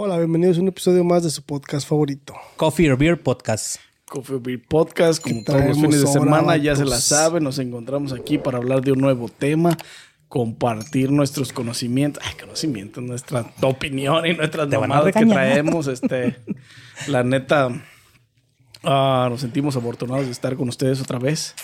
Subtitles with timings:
[0.00, 2.32] Hola, bienvenidos a un episodio más de su podcast favorito.
[2.54, 3.80] Coffee or Beer Podcast.
[4.04, 6.98] Coffee or Beer Podcast, como ¿Qué todos los traemos fines de semana, ya se la
[6.98, 9.76] saben, nos encontramos aquí para hablar de un nuevo tema,
[10.28, 16.36] compartir nuestros conocimientos, ay, conocimientos, nuestra opinión y nuestras mamadas que traemos, este,
[17.08, 17.68] la neta,
[18.84, 21.56] ah, nos sentimos afortunados de estar con ustedes otra vez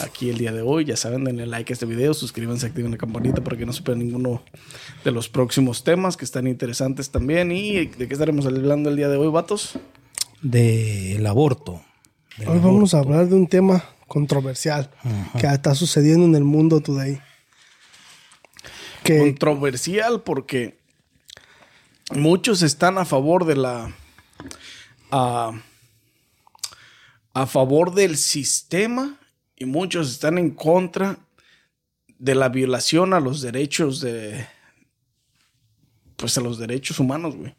[0.00, 0.84] aquí el día de hoy.
[0.84, 3.82] Ya saben, denle like a este video, suscríbanse, activen la campanita para que no se
[3.82, 4.42] pierdan ninguno
[5.04, 7.52] de los próximos temas que están interesantes también.
[7.52, 9.78] ¿Y de qué estaremos hablando el día de hoy, vatos?
[10.42, 11.82] Del aborto.
[12.38, 14.90] Del Hoy vamos a hablar de un tema controversial
[15.38, 17.20] que está sucediendo en el mundo today.
[19.02, 20.78] Que controversial porque
[22.14, 23.94] muchos están a favor de la
[25.10, 25.52] a,
[27.34, 29.18] a favor del sistema
[29.56, 31.18] y muchos están en contra
[32.18, 34.46] de la violación a los derechos de
[36.16, 37.54] pues a los derechos humanos, güey.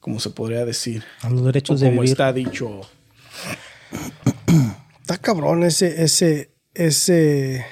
[0.00, 1.04] Como se podría decir.
[1.22, 2.12] A los derechos O de como vivir.
[2.12, 2.82] está dicho.
[5.00, 7.64] está cabrón ese, ese, ese.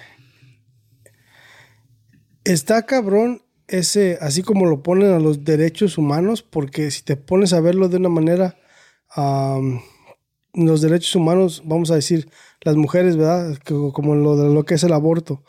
[2.45, 7.53] Está cabrón ese, así como lo ponen a los derechos humanos, porque si te pones
[7.53, 8.57] a verlo de una manera,
[10.55, 12.29] los derechos humanos, vamos a decir,
[12.63, 13.59] las mujeres, ¿verdad?
[13.65, 15.43] Como lo de lo que es el aborto.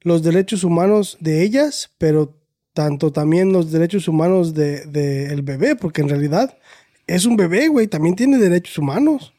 [0.00, 2.34] Los derechos humanos de ellas, pero
[2.72, 6.58] tanto también los derechos humanos de, de el bebé, porque en realidad
[7.06, 9.32] es un bebé, güey, también tiene derechos humanos.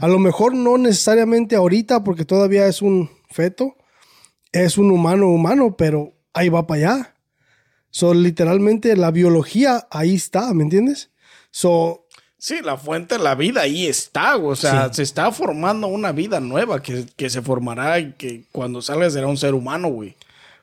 [0.00, 3.76] A lo mejor no necesariamente ahorita, porque todavía es un feto,
[4.52, 7.14] es un humano humano, pero ahí va para allá.
[7.90, 11.10] So, literalmente la biología ahí está, ¿me entiendes?
[11.50, 12.03] So,
[12.46, 14.52] Sí, la fuente de la vida ahí está, güey.
[14.52, 14.96] O sea, Sí.
[14.96, 19.28] se está formando una vida nueva que, que se formará y que cuando salga será
[19.28, 20.14] un ser humano, güey.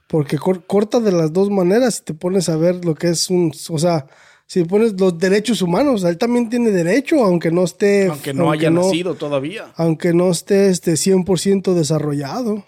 [0.07, 3.29] porque cor- corta de las dos maneras si te pones a ver lo que es
[3.31, 4.05] un, o sea,
[4.45, 8.69] si pones los derechos humanos, él también tiene derecho, aunque no esté, Aunque no haya
[8.69, 9.71] nacido todavía.
[9.77, 12.63] aunque no esté este 100% desarrollado.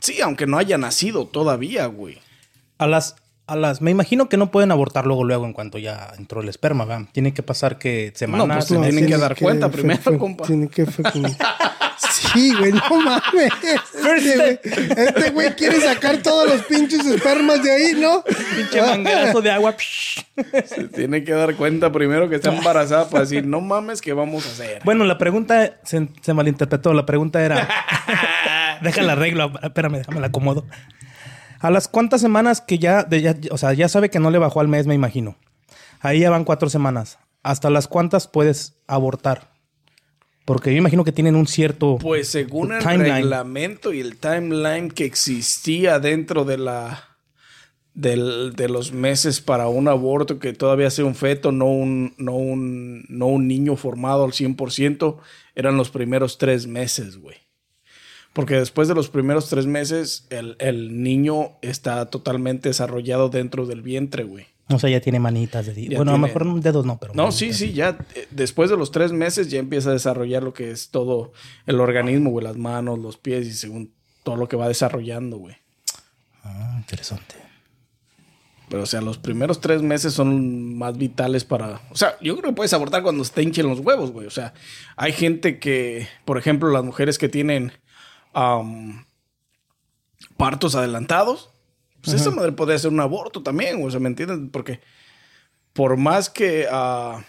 [0.00, 2.18] Sí, aunque no haya nacido todavía, güey.
[2.78, 3.16] A las,
[3.52, 6.48] a las, me imagino que no pueden abortar luego, luego, en cuanto ya entró el
[6.48, 7.06] esperma, ¿verdad?
[7.12, 8.66] Tiene que pasar que semanas.
[8.66, 10.46] pues, Se tienen que dar cuenta primero, compa.
[10.46, 10.86] Tiene que
[12.32, 13.52] Sí, güey, no mames.
[13.62, 14.58] Este güey,
[14.96, 18.24] este güey quiere sacar todos los pinches espermas de ahí, ¿no?
[18.24, 19.76] pinche manguerazo de agua.
[19.78, 24.46] Se tiene que dar cuenta primero que está embarazada para decir, no mames, ¿qué vamos
[24.46, 24.80] a hacer?
[24.84, 26.92] Bueno, la pregunta se, se malinterpretó.
[26.94, 27.68] La pregunta era.
[28.82, 29.52] déjala arreglo.
[29.62, 30.66] Espérame, déjame la acomodo.
[31.62, 34.38] ¿A las cuántas semanas que ya, de ya- O sea, ya sabe que no le
[34.38, 35.36] bajó al mes, me imagino.
[36.00, 37.18] Ahí ya van cuatro semanas.
[37.42, 39.52] ¿Hasta las cuántas puedes abortar?
[40.44, 41.98] Porque yo imagino que tienen un cierto.
[42.00, 43.14] Pues según el Timeline.
[43.22, 47.04] reglamento y el timeline que existía dentro de la
[47.94, 52.32] del- de los meses para un aborto que todavía sea un feto, no un, no
[52.32, 55.18] un, no un niño formado al 100%,
[55.54, 57.36] eran los primeros tres meses, güey.
[58.32, 63.82] Porque después de los primeros tres meses, el, el niño está totalmente desarrollado dentro del
[63.82, 64.46] vientre, güey.
[64.68, 67.12] O sea, ya tiene manitas de Ya Bueno, a lo tiene- mejor dedos no, pero.
[67.14, 70.54] No, sí, sí, ya eh, después de los tres meses ya empieza a desarrollar lo
[70.54, 71.32] que es todo
[71.66, 75.56] el organismo, güey, las manos, los pies y según todo lo que va desarrollando, güey.
[76.42, 77.34] Ah, interesante.
[78.70, 81.82] Pero, o sea, los primeros tres meses son más vitales para...
[81.90, 84.26] O sea, yo creo que puedes abortar cuando te hinchen los huevos, güey.
[84.26, 84.54] O sea,
[84.96, 87.72] hay gente que, por ejemplo, las mujeres que tienen
[88.32, 89.04] am,
[90.36, 91.50] partos adelantados,
[92.00, 93.84] pues esa madre podría ser un aborto también.
[93.84, 94.38] O sea, ¿me entiendes?
[94.52, 94.80] Porque
[95.72, 96.66] por más que...
[96.70, 97.24] ah,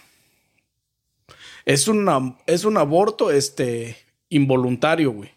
[1.64, 3.96] es, una, es un aborto este,
[4.28, 5.30] involuntario, güey.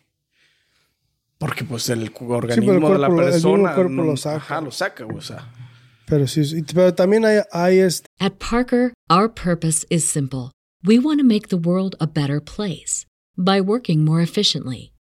[1.37, 3.75] Porque pues el organismo de la cuerpo el mismo persona...
[3.75, 4.37] cuerpo no- lo saca.
[4.37, 5.17] Ajá, lo saca, güey.
[5.17, 5.53] O sea...
[6.07, 10.51] Pero sí, sí, pero también hay, hay este, At Parker, our purpose is simple.
[10.83, 13.05] We want to make the world a better place
[13.37, 14.93] by working more efficiently,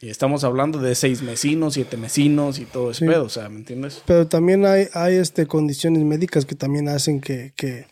[0.00, 3.06] Y estamos hablando de seis mesinos, siete mesinos y todo ese Sí.
[3.06, 4.02] pedo, o sea, ¿me entiendes?
[4.06, 7.86] Pero también hay, hay este, condiciones médicas que también hacen que, que,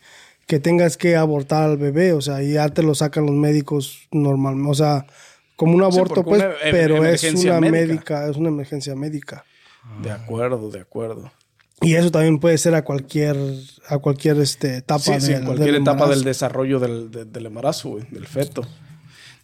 [0.45, 2.13] que tengas que abortar al bebé.
[2.13, 4.71] O sea, y ya te lo sacan los médicos normalmente.
[4.71, 5.05] O sea,
[5.57, 7.71] como un aborto, pues, una pero es una médica.
[7.71, 9.43] médica, es una emergencia médica.
[10.01, 11.31] De acuerdo, de acuerdo.
[11.81, 13.35] Y eso también puede ser a cualquier,
[13.87, 17.45] a cualquier este, etapa Sí, sí, del- cualquier del etapa del desarrollo del, de- del
[17.47, 18.65] embarazo, güey, del feto.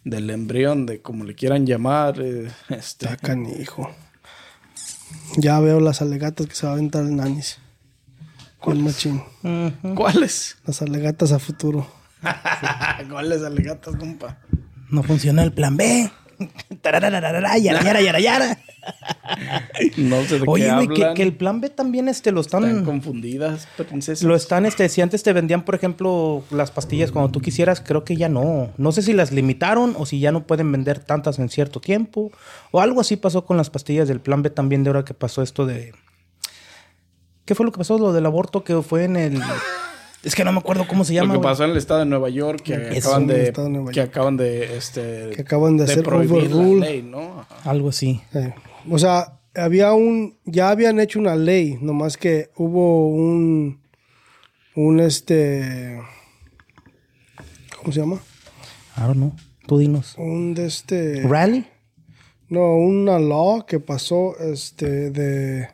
[0.04, 2.20] Del embrión, de como le quieran llamar.
[2.20, 3.90] eh, este, Está canijo.
[5.36, 7.58] Ya veo las alegatas que se va a aventar el nanis.
[8.58, 9.22] Con machín.
[9.94, 10.56] ¿Cuáles?
[10.66, 11.86] Las alegatas a futuro.
[13.10, 14.38] ¿Cuáles alegatas, compa?
[14.90, 16.10] No funciona el plan B.
[16.82, 18.58] Tararararara, yara, yara, yara, yara.
[19.96, 21.14] No sé de Oye, qué güey, que, hablan.
[21.14, 22.84] que el plan B también este, lo Están están...
[22.84, 24.22] confundidas, princesas.
[24.22, 28.04] Lo están, este, si antes te vendían, por ejemplo, las pastillas cuando tú quisieras, creo
[28.04, 28.70] que ya no.
[28.76, 32.30] No sé si las limitaron o si ya no pueden vender tantas en cierto tiempo.
[32.70, 35.42] O algo así pasó con las pastillas del plan B también de ahora que pasó
[35.42, 35.92] esto de...
[37.44, 37.98] ¿Qué fue lo que pasó?
[37.98, 39.42] Lo del aborto que fue en el...
[40.22, 41.34] Es que no me acuerdo cómo se Lo llama.
[41.34, 41.50] que güey.
[41.50, 43.52] pasó en el estado de Nueva York, que Eso, acaban de,
[43.92, 47.40] que acaban de, este, Que acaban de hacer prohibir la ley, ¿no?
[47.40, 47.70] Ajá.
[47.70, 48.22] Algo así.
[48.32, 48.54] Eh,
[48.90, 50.38] o sea, había un.
[50.44, 53.80] Ya habían hecho una ley, nomás que hubo un.
[54.74, 56.00] Un este.
[57.78, 58.20] ¿Cómo se llama?
[58.96, 59.32] I don't know.
[59.66, 60.14] Tú dinos.
[60.18, 61.22] Un de este.
[61.22, 61.66] ¿Rally?
[62.48, 65.68] No, una law que pasó este de.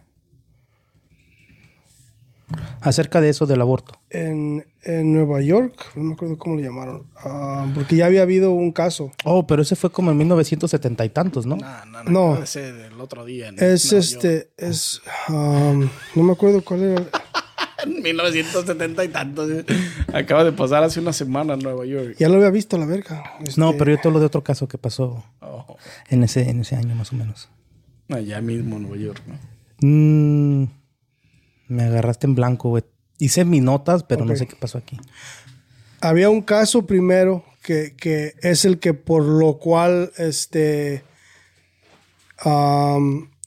[2.81, 4.00] Acerca de eso del aborto.
[4.13, 7.07] En, en Nueva York, no me acuerdo cómo le llamaron.
[7.19, 9.13] ah, porque ya había habido un caso.
[9.25, 11.57] Oh, pero ese fue como en 1970 y tantos, ¿no?
[11.57, 12.11] No, no, no.
[12.11, 12.21] No.
[12.31, 13.49] acaba de ser el otro día.
[13.49, 14.51] en Es Nueva este.
[14.57, 15.01] Es.
[15.29, 16.95] um, no me acuerdo cuál era.
[17.03, 17.23] York.
[17.83, 19.49] En 1970 y tantos.
[19.51, 19.65] eh.
[20.13, 22.15] Acaba de pasar hace una semana en Nueva York.
[22.19, 23.23] Ya lo había visto la verga.
[23.43, 25.79] Este, No, pero yo te hablo de otro caso que pasó Oh,
[26.11, 27.49] en ese, en ese año más o menos.
[28.11, 29.39] allá mismo en Nueva York, ¿no?
[29.89, 30.69] Mm,
[31.69, 32.85] me agarraste en blanco, güey.
[33.21, 34.99] Hice mis notas, pero no sé qué pasó aquí.
[36.01, 41.05] había un caso primero que, que es el que por lo cual este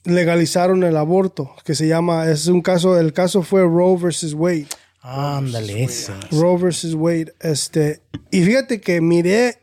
[0.04, 4.68] legalizaron el aborto que se llama es un caso el caso fue Roe versus Wade
[5.00, 6.12] Ándale, ese.
[6.30, 9.58] Roe versus Wade este y fíjate que miré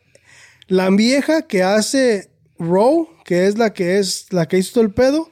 [0.68, 2.30] la vieja que hace
[2.60, 5.30] Roe que es la que es la que hizo todo el pedo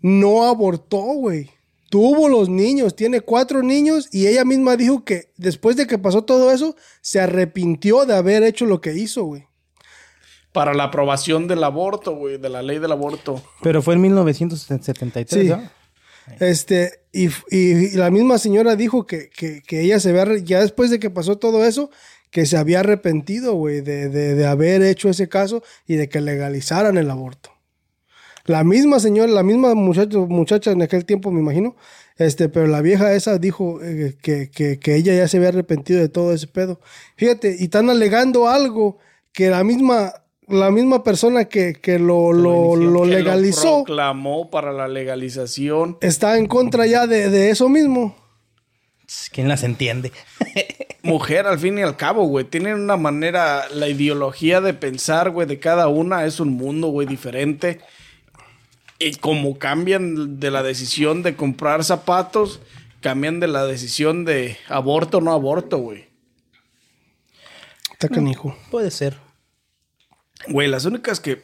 [0.00, 1.50] no abortó güey
[1.88, 6.22] Tuvo los niños, tiene cuatro niños y ella misma dijo que después de que pasó
[6.24, 9.46] todo eso, se arrepintió de haber hecho lo que hizo, güey.
[10.52, 13.42] Para la aprobación del aborto, güey, de la ley del aborto.
[13.62, 15.48] Pero fue en 1973, Sí.
[15.48, 15.70] ¿no?
[16.40, 20.60] Este, y, y- y la misma señora dijo que, que- que ella se había, ya
[20.60, 21.90] después de que pasó todo eso,
[22.32, 26.20] que se había arrepentido, güey, de, de- de haber hecho ese caso y de que
[26.20, 27.50] legalizaran el aborto.
[28.46, 31.76] La misma señora, la misma muchacho, muchacha en aquel tiempo, me imagino,
[32.16, 36.00] este, pero la vieja esa dijo eh, que, que- que ella ya se había arrepentido
[36.00, 36.80] de todo ese pedo.
[37.16, 38.98] Fíjate, y están alegando algo
[39.32, 40.12] que la misma,
[40.48, 45.98] la misma persona que, que lo, lo, lo Que legalizó proclamó para la legalización.
[46.00, 48.14] está en contra ya de, de eso mismo.
[49.32, 50.10] ¿Quién las entiende?
[51.02, 52.44] Mujer, al fin y al cabo, güey.
[52.44, 57.06] Tienen una manera, la ideología de pensar, güey, de cada una es un mundo, güey,
[57.06, 57.80] diferente.
[58.98, 62.60] Y como cambian de la decisión de comprar zapatos,
[63.00, 66.06] cambian de la decisión de aborto o no aborto, güey.
[67.92, 68.56] Está canijo.
[68.70, 69.18] Puede ser.
[70.48, 71.42] Güey, las únicas que,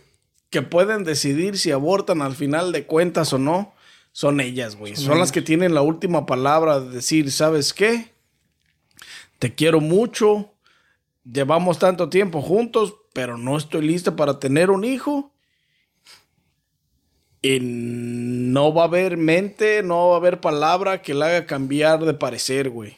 [0.50, 3.74] que pueden decidir si abortan al final de cuentas o no
[4.12, 4.94] son ellas, güey.
[4.96, 8.12] Son las que tienen la última palabra de decir, ¿sabes qué?
[9.38, 10.52] Te quiero mucho,
[11.24, 15.32] llevamos tanto tiempo juntos, pero no estoy lista para tener un hijo.
[17.42, 22.04] Y no va a haber mente, no va a haber palabra que le haga cambiar
[22.04, 22.96] de parecer, güey.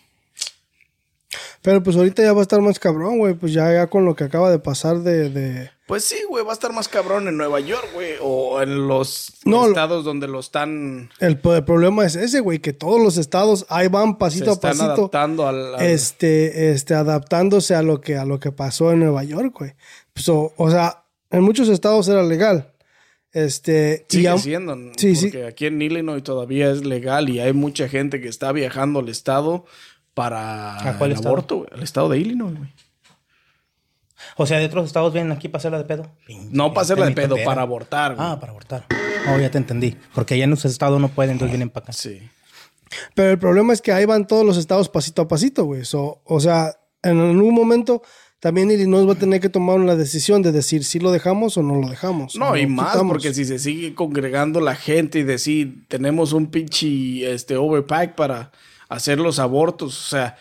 [1.63, 3.33] Pero pues ahorita ya va a estar más cabrón, güey.
[3.35, 5.31] Pues ya, ya con lo que acaba de pasar de...
[5.31, 8.87] de- Pues sí, güey, va a estar más cabrón en Nueva York, güey, o en
[8.87, 13.65] los No, estados donde lo están El, problema es ese, güey, que todos los estados
[13.71, 14.85] ahí van pasito se a pasito.
[14.85, 19.25] adaptando al, al- Este, este, adaptándose a lo que, a lo que pasó en Nueva
[19.25, 19.73] York, güey.
[20.13, 22.74] Pues, o, o sea, en muchos estados era legal.
[23.35, 25.27] Este, y sigue siendo, Sí, sí.
[25.27, 29.09] porque aquí en Illinois todavía es legal y hay mucha gente que está viajando al
[29.09, 29.67] estado
[30.15, 31.35] para ¿A cuál el estado?
[31.35, 32.73] aborto, güey, al estado de Illinois, güey.
[34.37, 36.11] O sea, de otros estados vienen aquí para hacerla de pedo.
[36.51, 38.27] No para hacerla de pedo, para abortar, güey.
[38.27, 38.87] Ah, para abortar.
[39.29, 39.97] Oh, ya te entendí.
[40.15, 41.93] Porque allá en los estados no pueden, entonces vienen para acá.
[41.93, 42.23] Sí.
[43.15, 45.85] Pero el problema es que ahí van todos los estados pasito a pasito, güey.
[45.85, 48.03] So, o sea, en algún momento
[48.45, 51.63] también Illinois va a tener que tomar una decisión de decir si lo dejamos o
[51.63, 52.37] no lo dejamos.
[52.37, 53.13] No, y más quitamos.
[53.15, 58.53] porque si se sigue congregando la gente y decir, tenemos un pinche este, overpack para
[58.91, 60.37] hacer los abortos, o sea,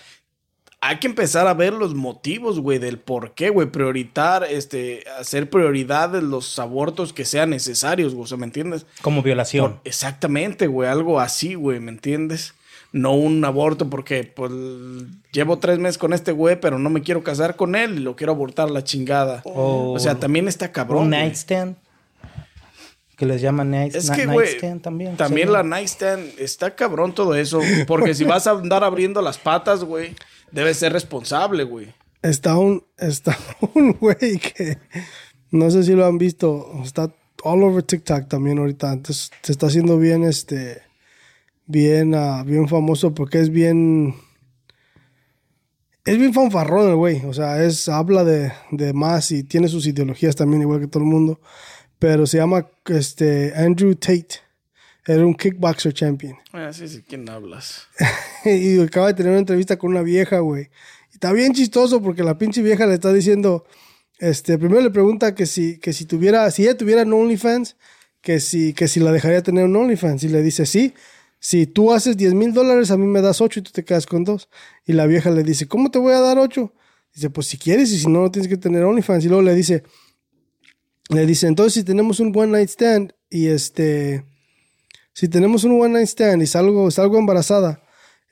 [0.81, 5.49] hay que empezar a ver los motivos, güey, del por qué, güey, prioritar, este, hacer
[5.49, 8.85] prioridades los abortos que sean necesarios, güey, o sea, ¿me entiendes?
[9.01, 9.75] Como violación.
[9.75, 12.53] Por- exactamente, güey, algo así, güey, ¿me entiendes?
[12.93, 14.51] No un aborto porque pues
[15.33, 18.15] llevo tres meses con este güey, pero no me quiero casar con él y lo
[18.15, 19.41] quiero abortar a la chingada.
[19.45, 21.03] O- o sea, también está cabrón.
[21.03, 21.75] Un nightstand.
[23.17, 25.17] Que les llaman night, Es que, güey, nightstand también.
[25.17, 25.53] también Sí.
[25.53, 27.59] la nightstand está cabrón todo eso.
[27.87, 30.15] Porque si vas a andar abriendo las patas, güey,
[30.51, 31.93] debes ser responsable, güey.
[32.23, 33.37] Está un, está
[33.75, 34.77] un güey que
[35.51, 37.11] no sé si lo han visto, está
[37.43, 38.91] all over TikTok también ahorita.
[38.93, 40.81] Entonces se está haciendo bien, este,
[41.65, 44.15] bien, ah, bien famoso porque es bien,
[46.05, 47.25] es bien fanfarrón el güey.
[47.25, 51.03] O sea, es, habla de, de más y tiene sus ideologías también igual que todo
[51.03, 51.39] el mundo.
[51.99, 54.41] Pero se llama, este, Andrew Tate.
[55.05, 56.37] Era un kickboxer champion.
[56.53, 57.87] Ah, sí, sí, ¿quién hablas?
[58.45, 60.69] y acaba de tener una entrevista con una vieja, güey.
[61.11, 63.65] Y está bien chistoso porque la pinche vieja le está diciendo,
[64.19, 67.75] este, primero le pregunta que si, que si tuviera, si ella tuviera un OnlyFans,
[68.21, 70.23] que si, que si la dejaría tener un OnlyFans.
[70.23, 70.93] Y le dice, sí,
[71.43, 74.05] si tú haces 10 mil dólares, a mí me das 8 y tú te quedas
[74.05, 74.47] con 2.
[74.85, 76.73] Y la vieja le dice, ¿cómo te voy a dar 8?
[77.13, 79.25] Dice, pues si quieres y si no, no tienes que tener OnlyFans.
[79.25, 79.83] Y luego le dice,
[81.09, 84.23] le dice, entonces si tenemos un one night stand y este,
[85.11, 87.83] si tenemos un one night stand y salgo, salgo embarazada,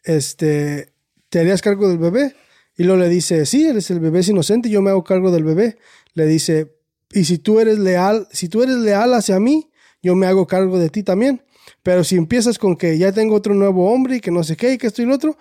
[0.05, 0.93] este,
[1.27, 2.33] ¿te harías cargo del bebé?
[2.77, 5.43] Y luego le dice, sí, eres el bebé es inocente, yo me hago cargo del
[5.43, 5.77] bebé.
[6.13, 6.77] Le dice,
[7.11, 9.69] y si tú eres leal, si tú eres leal hacia mí,
[10.01, 11.43] yo me hago cargo de ti también.
[11.83, 14.73] Pero si empiezas con que ya tengo otro nuevo hombre y que no sé qué
[14.73, 15.37] y que esto y lo otro,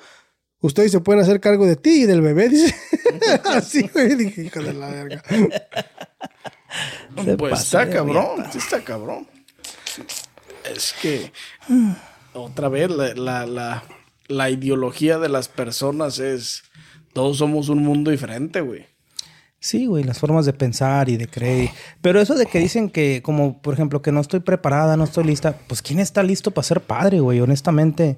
[0.60, 2.74] ustedes se pueden hacer cargo de ti y del bebé, dice.
[3.44, 5.22] Así, güey, dije, hijo de la verga.
[7.24, 9.26] Se Pues pasa está cabrón, está cabrón.
[10.74, 11.32] Es que
[12.32, 13.84] otra vez la, la, la,
[14.28, 16.62] la ideología de las personas es
[17.12, 18.86] todos somos un mundo diferente, güey.
[19.62, 21.68] Sí, güey, las formas de pensar y de creer.
[22.00, 25.24] Pero eso de que dicen que, como por ejemplo, que no estoy preparada, no estoy
[25.24, 27.40] lista, pues ¿quién está listo para ser padre, güey?
[27.40, 28.16] Honestamente,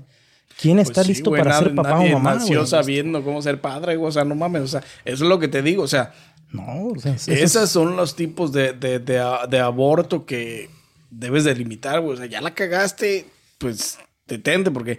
[0.61, 2.35] ¿quién está Pues sí, listo güey, para ser papá nadie o mamá?
[2.37, 2.69] nació güey?
[2.69, 4.09] sabiendo cómo ser padre, güey.
[4.09, 4.63] O sea, no mames.
[4.63, 5.83] O sea, eso es lo que te digo.
[5.83, 6.15] O sea,
[6.53, 9.21] No, o sea, eso es- esos son los tipos de, de, de,
[9.51, 10.71] de aborto que
[11.11, 12.15] debes de limitar, güey.
[12.15, 13.27] O sea, ya la cagaste,
[13.59, 14.99] pues detente, porque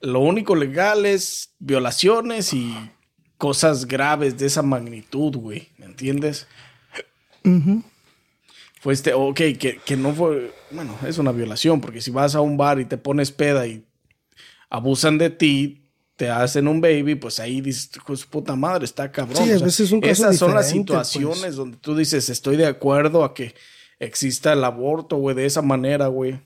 [0.00, 2.74] lo único legal es violaciones y
[3.42, 5.66] cosas graves de esa magnitud, güey.
[5.76, 6.46] ¿Me entiendes?
[8.80, 12.40] Fue este, ok, que, que no fue, bueno, es una violación, porque si vas a
[12.40, 13.84] un bar y te pones peda y
[14.70, 18.84] abusan de ti, te hacen un baby, pues ahí dices, "Hijo de su puta madre,
[18.84, 19.44] está cabrón.
[19.44, 20.78] Sí, a veces es un caso Esas son las pues.
[20.78, 23.56] situaciones donde tú dices, estoy de acuerdo a que
[23.98, 26.40] exista el aborto, güey, de esa manera, güey.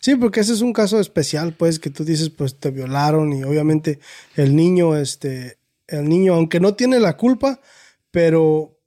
[0.00, 3.42] Sí, porque ese es un caso especial, pues, que tú dices, pues te violaron y
[3.42, 3.98] obviamente
[4.36, 7.60] el niño, este, el niño, aunque no tiene la culpa,
[8.10, 8.78] pero,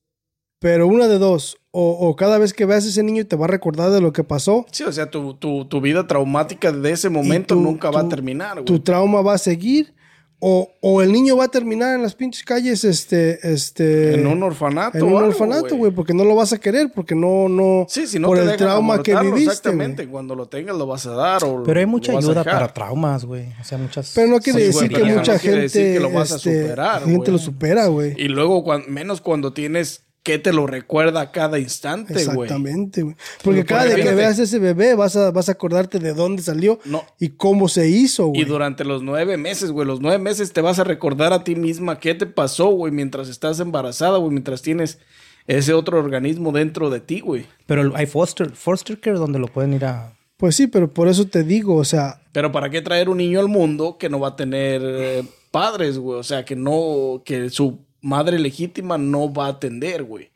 [0.60, 3.46] pero una de dos, o, o cada vez que veas a ese niño te va
[3.46, 6.92] a recordar de lo que pasó, Sí, o sea, tu, tu, tu vida traumática de
[6.92, 8.66] ese momento tu- nunca va a terminar, güey.
[8.66, 9.94] tu trauma va a seguir,
[10.42, 14.42] o, o el niño va a terminar en las pinches calles, este, este, En un
[14.42, 14.98] orfanato.
[14.98, 18.08] en un algo, orfanato, güey, porque no lo vas a querer, porque no, no, Sí,
[18.08, 20.12] si no por te el trauma que viviste, Exactamente, güey.
[20.14, 21.44] cuando lo tengas lo vas a dar.
[21.44, 23.48] O Pero hay mucha ayuda para traumas, güey.
[23.60, 24.14] O sea, muchas...
[24.16, 26.36] Pero no quiere Sí, decir que mucha no quiere gente, decir que lo vas a
[26.38, 28.14] este, superar, gente lo supera, güey.
[28.18, 32.26] Y luego, menos cuando tienes que te lo recuerda a cada instante, güey.
[32.26, 33.16] Exactamente, güey.
[33.44, 36.44] Porque Pero, cada vez que veas ese bebé vas a, vas a acordarte de dónde
[36.44, 37.04] salió No.
[37.20, 38.42] y cómo se hizo, güey.
[38.42, 41.56] Y durante los nueve meses, güey, los nueve meses te vas a recordar a ti
[41.56, 45.00] misma qué te pasó, güey, mientras estás embarazada, güey, mientras tienes
[45.48, 47.46] ese otro organismo dentro de ti, güey.
[47.66, 50.14] Pero hay foster, foster care donde lo pueden ir a...
[50.38, 53.40] Pues sí, pero por eso te digo, o sea, Pero ¿para qué traer un niño
[53.40, 56.20] al mundo que no va a tener eh, padres, güey?
[56.20, 60.30] O sea, que no, que su madre legítima no va a atender, güey.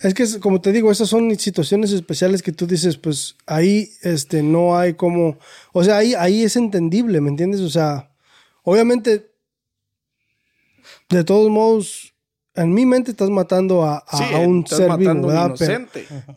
[0.00, 4.42] es que como te digo, esas son situaciones especiales que tú dices, pues ahí este
[4.42, 5.38] no hay como,
[5.72, 7.60] o sea, ahí ahí es entendible, ¿me entiendes?
[7.60, 8.10] O sea,
[8.62, 9.30] obviamente
[11.10, 12.14] de todos modos
[12.54, 15.54] en mi mente estás matando a, a- Sí, a un ser vivo, ¿verdad?
[15.58, 15.66] Pero-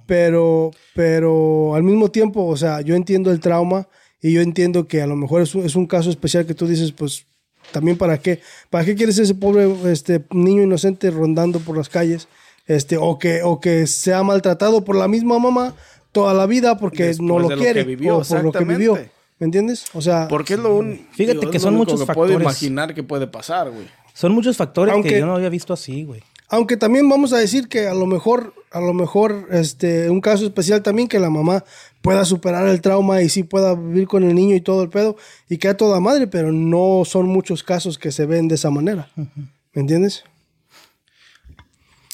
[0.06, 3.88] pero, pero al mismo tiempo, o sea, yo entiendo el trauma
[4.22, 6.68] y yo entiendo que a lo mejor es un, es un caso especial que tú
[6.68, 7.26] dices, pues,
[7.72, 12.28] también para qué, para qué quieres ese pobre este, niño inocente rondando por las calles,
[12.68, 15.74] este, o que, o que sea maltratado por la misma mamá
[16.12, 18.96] toda la vida porque Después no lo quiere que vivió, o por lo que vivió,
[19.40, 19.86] ¿me entiendes?
[19.94, 21.04] O sea, Porque es lo único.
[21.12, 23.88] Fíjate que es lo son muchos que puedo imaginar que puede pasar, güey.
[24.14, 26.22] Son muchos factores Aunque- que yo no había visto así, güey.
[26.50, 30.46] Aunque también vamos a decir que a lo mejor, a lo mejor, este, un caso
[30.46, 31.64] especial también que la mamá
[32.02, 35.18] pueda superar el trauma y sí pueda vivir con el niño y todo el pedo
[35.50, 38.70] y que a toda madre, pero no son muchos casos que se ven de esa
[38.70, 39.10] manera.
[39.16, 40.24] ¿Me entiendes?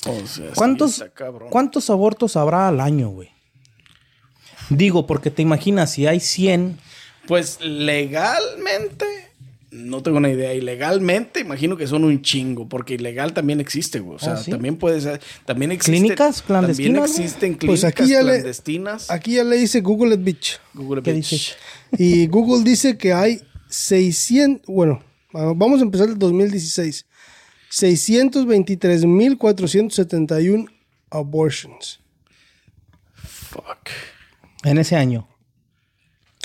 [0.07, 1.31] O sea, sí, ¿Cuántos, está.
[1.49, 3.31] ¿Cuántos abortos habrá al año, güey?
[4.69, 6.79] Digo, porque te imaginas, si hay 100,
[7.27, 9.24] Pues legalmente,
[9.75, 10.53] no tengo una idea.
[10.53, 14.15] Ilegalmente, imagino que son un chingo, porque ilegal también existe, güey.
[14.15, 14.49] O sea, ¿Ah, sí?
[14.51, 15.19] también puede ser.
[15.45, 19.11] También existe, ¿Clínicas clandestinas, También existen Pues clínicas aquí ya le- clandestinas.
[19.11, 20.59] Aquí ya le dice Google it, bitch.
[20.73, 21.29] Google ¿Qué Bitch.
[21.31, 21.53] dice?
[21.97, 25.03] Y Google dice que hay 600, bueno,
[25.33, 27.05] ah, vamos a empezar el 2016.
[27.71, 30.67] 623.471
[31.09, 31.99] abortions
[33.15, 33.89] Fuck.
[34.63, 35.27] En ese año.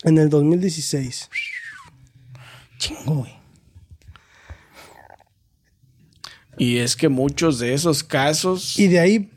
[0.04, 1.28] en el 2016.
[2.80, 3.32] Chingo, güey.
[6.58, 8.78] Y es que muchos de esos casos.
[8.78, 9.30] Y de ahí,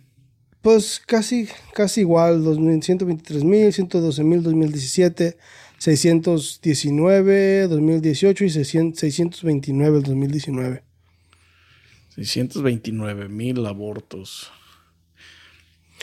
[0.61, 5.37] pues casi, casi igual, 123.000, 112.000, 2017,
[5.77, 10.83] 619, 2018 y 600 629 el 2019.
[12.15, 14.51] 629 mil abortos.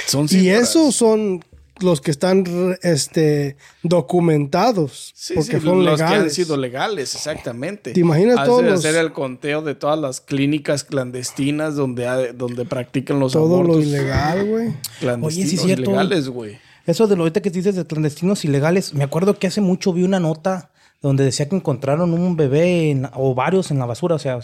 [0.07, 1.45] Son Y esos son
[1.83, 2.45] los que están
[2.83, 6.35] este, documentados, Sí, porque sí, fueron los que han legales.
[6.35, 7.93] sido legales, exactamente.
[7.93, 12.65] ¿Te imaginas Has todos los- hacer el conteo de todas las clínicas clandestinas donde, donde
[12.65, 14.75] practican los Todo lo abortos ilegal, güey.
[15.01, 16.59] clandestinos Oye, sí ilegales, güey.
[16.87, 20.03] Eso de lo ahorita que dices de clandestinos ilegales, me acuerdo que hace mucho vi
[20.03, 20.71] una nota
[21.03, 24.39] donde decía que encontraron un bebé en- o varios en la basura, o sea,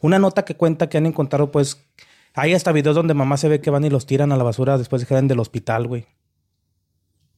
[0.00, 1.78] una nota que cuenta que han encontrado, pues,
[2.38, 4.78] hay hasta videos donde mamá se ve que van y los tiran a la basura
[4.78, 6.06] después de que salen del hospital, güey.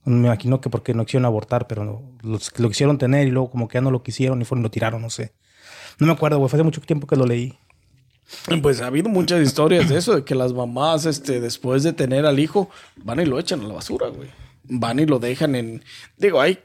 [0.04, 3.78] Me imagino que porque no quisieron abortar, pero lo quisieron tener y luego como que
[3.78, 5.32] ya no lo quisieron y fueron y lo tiraron, no sé.
[5.98, 7.58] No me acuerdo, güey, fue hace mucho tiempo que lo leí.
[8.62, 12.26] Pues ha habido muchas historias de eso, de que las mamás, este, después de tener
[12.26, 14.28] al hijo, van y lo echan a la basura, güey.
[14.64, 15.84] Van y lo dejan en.
[16.16, 16.60] Digo, hay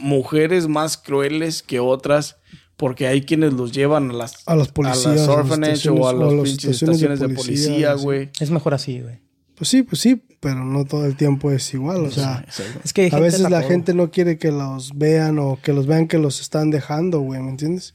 [0.00, 2.36] mujeres más crueles que otras,
[2.82, 6.10] porque hay quienes los llevan a las, A las policías, a las orphanage o a
[6.10, 8.02] o las pinches estaciones de estaciones de policía, sí.
[8.02, 8.30] güey.
[8.40, 9.20] Es mejor así, güey.
[9.54, 12.04] Pues sí, pues sí, pero no todo el tiempo es igual.
[12.06, 12.44] O sea,
[12.82, 13.68] Es que a veces la todo.
[13.70, 17.40] gente no quiere que los vean o que los vean que los están dejando, güey,
[17.40, 17.94] ¿me entiendes?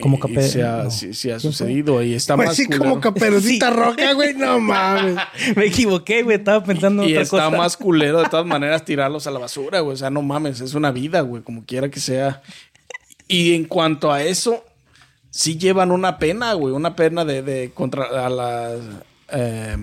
[0.00, 0.90] Como Y capé- se ha, no.
[0.90, 2.84] sí, sí ha sucedido y está Pues más sí, culero.
[2.84, 5.16] como caperucita roja, güey, no mames.
[5.56, 6.36] Me equivoqué, güey.
[6.36, 7.56] Estaba pensando en Y otra está cosa.
[7.58, 9.94] más culero de todas maneras tirarlos a la basura, güey.
[9.94, 12.40] O sea, no mames, es una vida, güey, como quiera que sea.
[13.32, 14.64] Y en cuanto a eso,
[15.30, 18.80] sí llevan una pena, güey, una pena de, de contra a las
[19.28, 19.76] eh,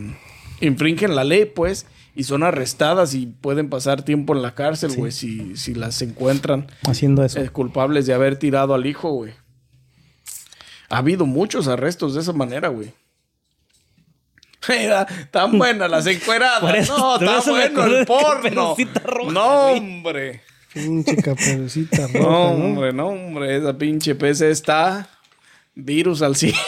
[0.59, 5.11] infringen la ley, pues, y son arrestadas y pueden pasar tiempo en la cárcel, güey,
[5.13, 7.39] si, si las encuentran Haciendo eso.
[7.39, 9.33] eh, culpables de haber tirado al hijo, güey.
[10.89, 12.91] Ha habido muchos arrestos de esa manera, güey.
[14.69, 16.75] Mira, tan buenas las encueradas.
[16.75, 18.75] eso- No, tan bueno el porno.
[19.05, 20.41] Roja, No, hombre.
[20.77, 23.57] Pinche caperucita roja, No, hombre, no, hombre.
[23.57, 25.09] Esa pinche PC está
[25.75, 26.53] virus al 100.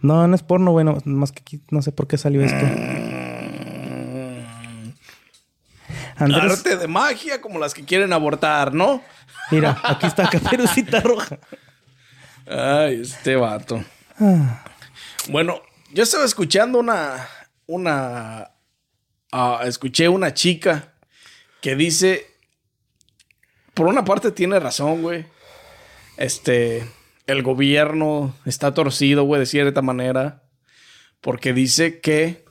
[0.00, 2.62] No, no es porno, bueno, más que aquí no sé por qué salió esto.
[6.16, 9.02] Andrés, Arte de magia como las que quieren abortar, ¿no?
[9.50, 11.38] mira, aquí está Caperucita Roja.
[12.46, 13.82] Ay, este vato.
[15.30, 15.62] Bueno,
[15.92, 17.26] yo estaba escuchando una.
[17.66, 18.50] Una.
[19.32, 20.92] ah, escuché una chica
[21.64, 22.26] que dice.
[23.72, 25.24] Por una parte tiene razón, güey.
[26.18, 26.86] Este.
[27.26, 30.42] El gobierno está torcido, güey, de cierta manera.
[31.22, 32.44] Porque dice que.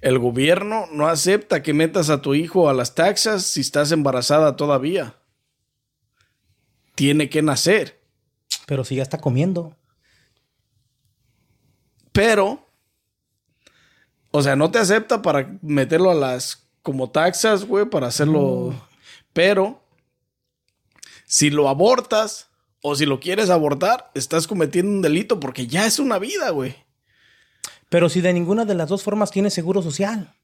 [0.00, 4.56] El gobierno no acepta que metas a tu hijo a las taxas si estás embarazada
[4.56, 5.16] todavía.
[6.94, 8.00] Tiene que nacer.
[8.64, 9.76] Pero si ya está comiendo.
[12.12, 12.66] Pero,
[14.30, 18.74] o sea, no te acepta para meterlo a las como taxas, güey, para hacerlo.
[19.32, 19.82] Pero,
[21.26, 22.48] si lo abortas
[22.82, 26.74] o si lo quieres abortar, estás cometiendo un delito porque ya es una vida, güey.
[27.88, 30.34] Pero si de ninguna de las dos formas tiene seguro social.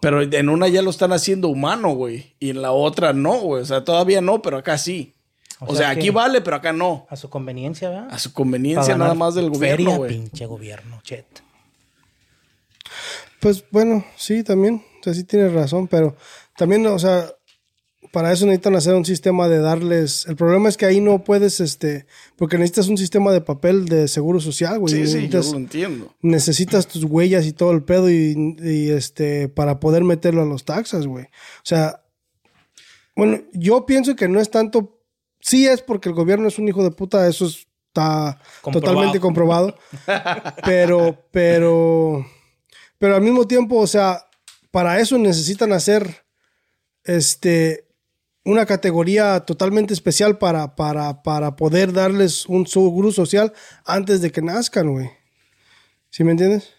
[0.00, 2.34] Pero en una ya lo están haciendo humano, güey.
[2.40, 3.62] Y en la otra no, güey.
[3.62, 5.14] O sea, todavía no, pero acá sí.
[5.60, 7.06] O O, sea aquí vale, pero acá no.
[7.08, 8.08] A su conveniencia, ¿verdad?
[8.10, 10.10] A su conveniencia nada más del gobierno, güey.
[10.10, 11.41] pinche gobierno, chet.
[13.42, 14.84] Pues bueno, sí, también.
[15.00, 16.16] O sea, sí tienes razón, pero
[16.56, 17.26] también, o sea,
[18.12, 20.26] para eso necesitan hacer un sistema de darles.
[20.28, 24.06] El problema es que ahí no puedes, este, porque necesitas un sistema de papel de
[24.06, 24.94] seguro social, güey.
[24.94, 26.14] Sí, sí, yo lo entiendo.
[26.20, 30.64] necesitas tus huellas y todo el pedo y, y, este, para poder meterlo a los
[30.64, 31.24] taxas, güey.
[31.24, 32.04] O sea,
[33.16, 35.00] bueno, yo pienso que no es tanto.
[35.40, 38.92] Sí es porque el gobierno es un hijo de puta, eso está Comprobado.
[38.92, 39.74] totalmente comprobado.
[40.64, 42.24] pero, pero,
[43.02, 44.26] pero al mismo tiempo, o sea,
[44.70, 46.24] para eso necesitan hacer,
[47.02, 47.88] este,
[48.44, 53.52] una categoría totalmente especial para, para, para poder darles un seguro social
[53.84, 55.10] antes de que nazcan, güey.
[56.10, 56.70] ¿Sí me entiendes?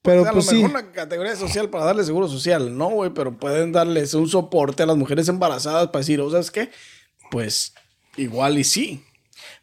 [0.00, 0.56] Pero O sea, a pues lo sí.
[0.62, 4.84] mejor una categoría social para darle seguro social, no, güey, pero pueden darles un soporte
[4.84, 6.70] a las mujeres embarazadas para decir, ¿o sabes qué?
[7.30, 7.74] Pues
[8.16, 9.04] igual y sí.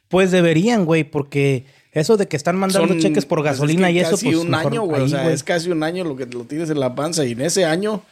[0.09, 3.87] Pues deberían, güey, porque eso de que están mandando Son- cheques por pues, es gasolina
[3.87, 5.01] que y eso, casi pues un año, güey.
[5.01, 7.25] O sea, es casi un año lo que lo tienes en la panza.
[7.25, 8.03] Y en ese año,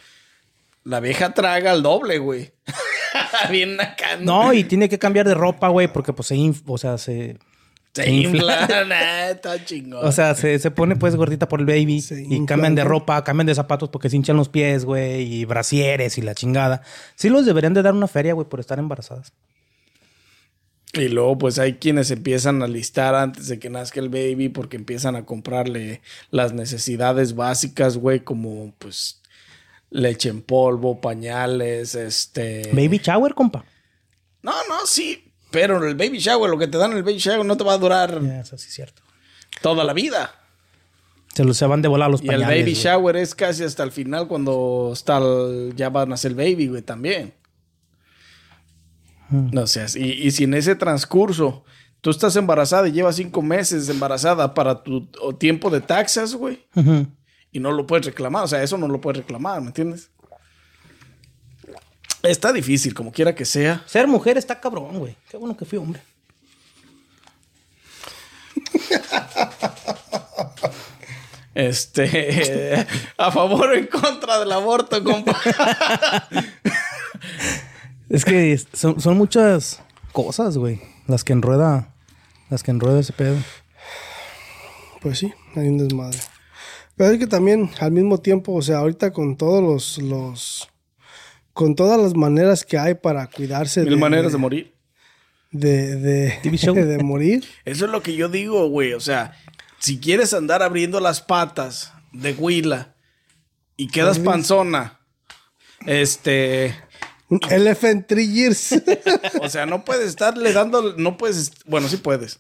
[0.83, 2.51] la vieja traga al doble, güey.
[3.49, 4.17] Bien acá.
[4.19, 7.37] No, y tiene que cambiar de ropa, güey, porque pues se inf- o sea, se...
[7.93, 8.61] Se se infla.
[8.61, 8.85] infla.
[8.85, 10.05] Nah, está chingón.
[10.05, 12.83] O sea, se, se pone pues gordita por el baby Se y infla, cambian de
[12.83, 16.83] ropa, cambian de zapatos porque se hinchan los pies, güey, y brasieres y la chingada.
[17.15, 19.33] Sí los deberían de dar una feria, güey, por estar embarazadas.
[20.93, 24.75] Y luego, pues hay quienes empiezan a listar antes de que nazca el baby porque
[24.75, 29.21] empiezan a comprarle las necesidades básicas, güey, como pues
[29.91, 32.69] leche en polvo, pañales, este.
[32.73, 33.63] Baby shower, compa.
[34.41, 35.25] No, no, sí.
[35.51, 37.73] Pero el baby shower, lo que te dan en el baby shower no te va
[37.73, 39.01] a durar Ya, Eso sí es cierto.
[39.61, 40.31] toda la vida.
[41.35, 42.47] Se, los, se van de volar los Y el pañales.
[42.47, 42.83] baby güey.
[42.83, 46.67] shower es casi hasta el final cuando está el- ya va a nacer el baby,
[46.67, 47.33] güey, también.
[49.29, 49.49] Hmm.
[49.51, 51.63] No seas, y, y si en ese transcurso
[52.01, 56.65] tú estás embarazada y llevas cinco meses embarazada para tu tiempo de taxas, güey,
[57.51, 60.09] y no lo puedes reclamar, o sea, eso no lo puedes reclamar, ¿me entiendes?
[62.23, 63.81] Está difícil, como quiera que sea.
[63.85, 65.15] Ser mujer está cabrón, güey.
[65.29, 66.01] Qué bueno que fui hombre.
[71.55, 72.85] Este,
[73.17, 75.39] a favor o en contra del aborto, compa.
[78.09, 80.81] Es que son, son muchas cosas, güey.
[81.07, 81.93] Las que enrueda.
[82.49, 83.37] Las que enrueda ese pedo.
[85.01, 86.19] Pues sí, hay un desmadre.
[86.95, 90.69] Pero es que también al mismo tiempo, o sea, ahorita con todos los, los
[91.53, 94.73] con todas las maneras que hay para cuidarse Mil maneras de morir.
[95.51, 96.75] de, de, TV show.
[96.75, 97.45] de morir.
[97.63, 98.93] Eso es lo que yo digo, güey.
[98.93, 99.33] O sea,
[99.77, 102.95] si quieres andar abriendo las patas de huila
[103.77, 104.99] y quedas panzona,
[105.85, 106.75] este,
[107.29, 108.73] Un elephant three years.
[109.41, 112.39] o sea, no puedes estarle dando, no puedes, bueno, sí puedes,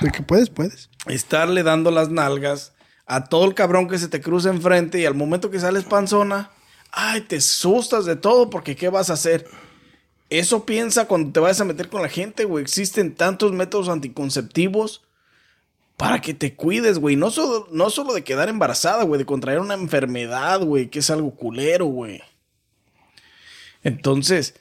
[0.00, 0.88] De que puedes, puedes.
[1.06, 2.72] estarle dando las nalgas
[3.06, 6.50] a todo el cabrón que se te cruza enfrente y al momento que sales panzona,
[6.92, 9.46] ay, te asustas de todo porque ¿qué vas a hacer?
[10.28, 12.62] Eso piensa cuando te vayas a meter con la gente, güey.
[12.62, 15.02] Existen tantos métodos anticonceptivos
[15.96, 17.14] para que te cuides, güey.
[17.14, 21.10] No solo, no solo de quedar embarazada, güey, de contraer una enfermedad, güey, que es
[21.10, 22.22] algo culero, güey.
[23.86, 24.54] Entonces,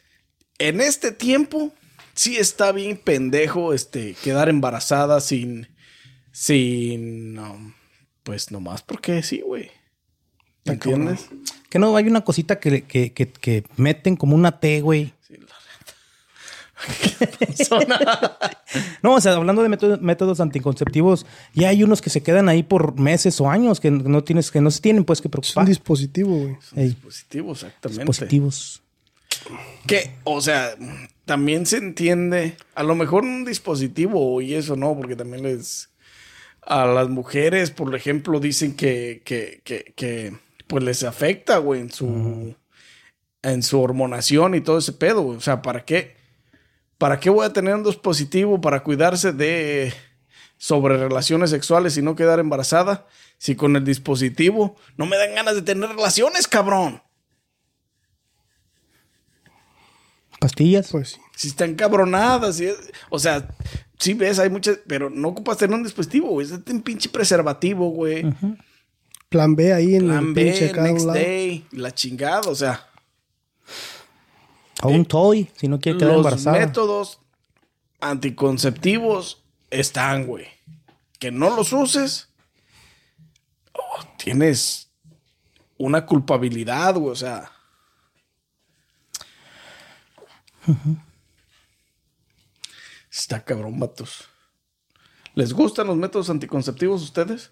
[0.59, 1.73] en este tiempo,
[2.13, 5.67] sí está bien pendejo este, quedar embarazada sin.
[6.31, 7.38] Sin.
[7.39, 7.73] um,
[8.23, 9.71] pues nomás porque sí, güey.
[10.65, 11.09] ¿Me Está cabrón.
[11.09, 11.29] entiendes?
[11.69, 15.13] Que no, hay una cosita que, que, que, que meten como una T, güey.
[19.01, 22.63] No, o sea, hablando de métodos, métodos anticonceptivos, ya hay unos que se quedan ahí
[22.63, 25.41] por meses o años que no tienes, que no se tienen pues que Es un
[25.41, 25.65] preocupar.
[25.67, 26.57] dispositivo, güey.
[26.75, 28.01] Ey, Dispositivos, exactamente.
[28.01, 28.81] dispositivos.
[29.88, 30.75] Que, o sea,
[31.25, 35.89] también se entiende, a lo mejor un dispositivo y eso no, porque también les...
[36.62, 40.34] A las mujeres, por ejemplo, dicen que, que, que, que
[40.65, 42.55] pues les afecta, güey, en su,
[43.43, 45.38] en su hormonación y todo ese pedo, güey.
[45.38, 46.15] O sea, ¿para qué?
[46.97, 49.93] ¿Para qué voy a tener un dispositivo para cuidarse de
[50.58, 53.05] sobre relaciones sexuales y no quedar embarazada?
[53.38, 57.03] Si con el dispositivo no me dan ganas de tener relaciones, cabrón.
[60.45, 60.91] Pastillas.
[60.91, 61.19] Pues sí.
[61.36, 62.60] Si están cabronadas.
[62.60, 63.47] es- o sea,
[63.99, 66.47] sí ves, hay muchas, pero no ocupas tener un dispositivo, güey.
[66.51, 68.25] Un pinche preservativo, güey.
[69.29, 72.88] Plan B ahí en Plan el B, pinche next day, la chingada, o sea.
[74.84, 76.60] O un toy, si no quiere quedar Los embarazada.
[76.60, 77.19] métodos
[78.01, 80.45] anticonceptivos están, güey.
[81.19, 82.29] Que no los uses,
[83.73, 84.89] oh, tienes
[85.77, 87.51] una culpabilidad, güey, o sea.
[93.12, 94.25] Está cabrón, vatos.
[95.36, 97.51] ¿Les gustan los métodos anticonceptivos a ustedes?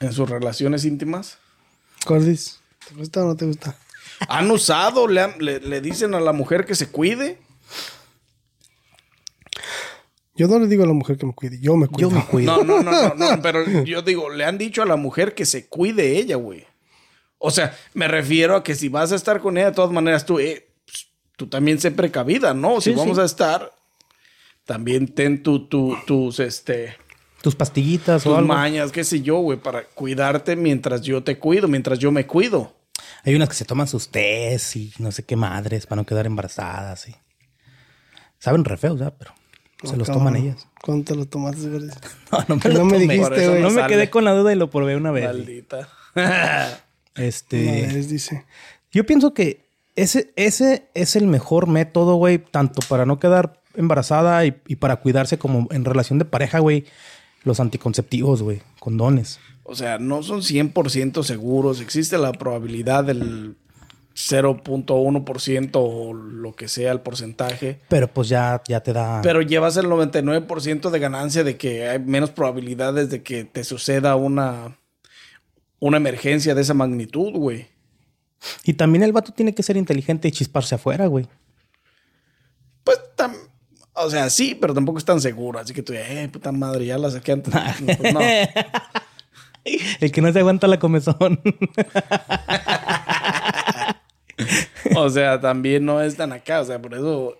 [0.00, 1.38] ¿En sus relaciones íntimas?
[2.04, 3.76] Cordis, ¿te gusta o no te gusta?
[4.28, 5.06] ¿Han usado?
[5.06, 7.38] ¿Le, han- le- le dicen a la mujer que se cuide?
[10.34, 12.08] Yo no le digo a la mujer que me cuide, yo me cuido.
[12.10, 12.56] Yo me cuido.
[12.56, 15.44] No, no, no, no, no, pero yo digo, le han dicho a la mujer que
[15.44, 16.66] se cuide ella, güey.
[17.38, 20.24] O sea, me refiero a que si vas a estar con ella, de todas maneras,
[20.24, 20.71] tú, eh,
[21.42, 22.80] tú también sé precavida, ¿no?
[22.80, 23.22] Si vamos sí.
[23.22, 23.72] a estar,
[24.64, 26.96] también ten tu, tu- tus, este,
[27.42, 28.48] Tus pastillitas o tus algo.
[28.54, 32.72] mañas, qué sé yo, güey, para cuidarte mientras yo te cuido, mientras yo me cuido.
[33.24, 36.26] Hay unas que se toman sus tés y no sé qué madres para no quedar
[36.26, 37.08] embarazadas.
[37.08, 37.16] Y...
[38.38, 39.14] Saben re feo, ¿sabes?
[39.18, 39.32] Pero
[39.82, 40.26] Se los cabrón.
[40.26, 40.68] toman ellas.
[40.80, 41.66] ¿Cuándo te lo tomaste?
[42.30, 43.62] No, no me lo no me dijiste, güey.
[43.62, 45.24] No me quedé con la duda y lo probé una vez.
[45.24, 45.88] Maldita.
[47.16, 47.84] Este.
[47.84, 48.46] Una vez, dice.
[48.92, 49.61] Yo pienso que
[49.96, 54.96] ese, ese es el mejor método, güey, tanto para no quedar embarazada y, y para
[54.96, 56.84] cuidarse como en relación de pareja, güey.
[57.44, 59.40] Los anticonceptivos, güey, condones.
[59.64, 61.80] O sea, no son 100% seguros.
[61.80, 63.56] Existe la probabilidad del
[64.14, 67.80] 0.1% o lo que sea el porcentaje.
[67.88, 69.20] Pero pues ya, ya te da.
[69.22, 74.16] Pero llevas el 99% de ganancia de que hay menos probabilidades de que te suceda
[74.16, 74.78] una,
[75.78, 77.71] una emergencia de esa magnitud, güey.
[78.64, 81.26] Y también el vato tiene que ser inteligente y chisparse afuera, güey.
[82.84, 83.36] Pues, tam-
[83.94, 85.58] o sea, sí, pero tampoco es tan seguro.
[85.58, 87.52] Así que tú, eh, puta madre, ya la saqué antes.
[87.98, 88.20] Pues no.
[90.00, 91.40] El que no se aguanta la comezón.
[94.96, 96.60] O sea, también no es tan acá.
[96.60, 97.36] O sea, por eso.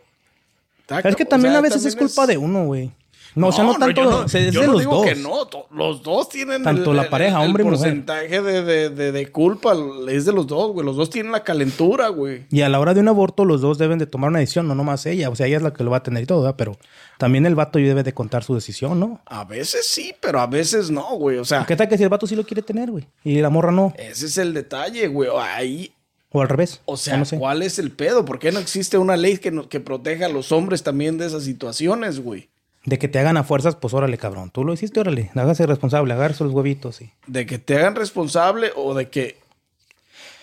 [1.04, 2.92] es que también a veces es culpa de uno, güey.
[3.34, 4.26] No, o sea, no tanto.
[4.26, 5.06] yo yo no los digo dos.
[5.06, 7.78] que no, los dos tienen Tanto la pareja, hombre y mujer.
[7.80, 9.74] porcentaje de, de, de, de culpa
[10.08, 10.84] es de los dos, güey.
[10.84, 12.44] Los dos tienen la calentura, güey.
[12.50, 14.74] Y a la hora de un aborto, los dos deben de tomar una decisión, no
[14.74, 15.30] nomás ella.
[15.30, 16.56] O sea, ella es la que lo va a tener y todo, ¿verdad?
[16.58, 16.76] Pero
[17.18, 19.20] también el vato debe de contar su decisión, ¿no?
[19.26, 21.38] A veces sí, pero a veces no, güey.
[21.38, 23.06] O sea, ¿Qué tal que si el vato sí lo quiere tener, güey?
[23.24, 23.94] Y la morra no.
[23.96, 25.30] ese es el detalle, güey.
[25.38, 25.92] Ahí,
[26.32, 26.82] O al revés.
[26.84, 27.38] o sea, no sé.
[27.38, 28.24] ¿cuál es el pedo?
[28.26, 31.26] ¿Por qué no existe una ley que, no- que proteja a los hombres también de
[31.26, 32.50] esas situaciones, güey?
[32.84, 34.50] De que te hagan a fuerzas, pues órale, cabrón.
[34.50, 35.30] Tú lo hiciste, órale.
[35.34, 37.12] Hágase responsable, agárrese los huevitos y.
[37.26, 39.40] De que te hagan responsable o de que.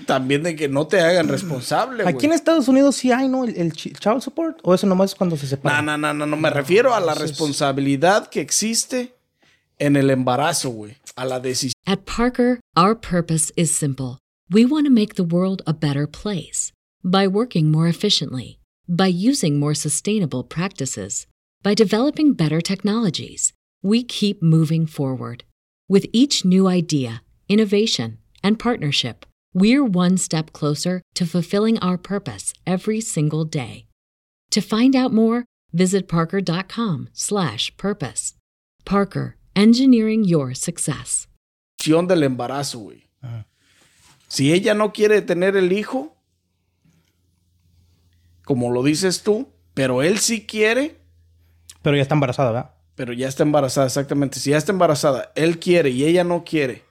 [0.06, 2.08] También de que no te hagan responsable.
[2.08, 3.44] Aquí en Estados Unidos sí hay, ¿no?
[3.44, 4.58] El, el chi- child support.
[4.64, 5.86] O eso nomás es cuando se No, separan.
[5.86, 6.38] no, no, no, no.
[6.38, 9.14] Me refiero a la responsabilidad que existe
[9.78, 10.96] en el embarazo, güey.
[11.18, 11.74] A la decisión.
[11.86, 14.18] At Parker, our purpose is simple.
[14.50, 16.72] We want to make the world a better place
[17.04, 21.28] by working more efficiently, by using more sustainable practices,
[21.64, 23.52] by developing better technologies.
[23.82, 25.44] We keep moving forward.
[25.88, 32.54] With each new idea, innovation, and partnership, we're one step closer to fulfilling our purpose
[32.66, 33.86] every single day.
[34.52, 38.36] To find out more, visit parker.com/purpose.
[38.86, 41.28] Parker, engineering your success.
[42.08, 43.10] del embarazo, güey.
[44.28, 46.16] Si ella no quiere tener el hijo,
[48.46, 50.99] como lo dices tú, pero él sí quiere,
[51.82, 52.80] Pero ya está embarazada, ¿verdad?
[53.00, 54.42] pero ya está embarazada, exactamente.
[54.42, 56.84] Si ya está embarazada, él quiere y ella no quiere,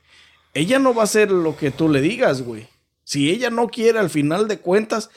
[0.55, 2.66] ella no va a hacer lo que tú le digas, güey.
[3.05, 5.11] Si ella no quiere, al final de cuentas,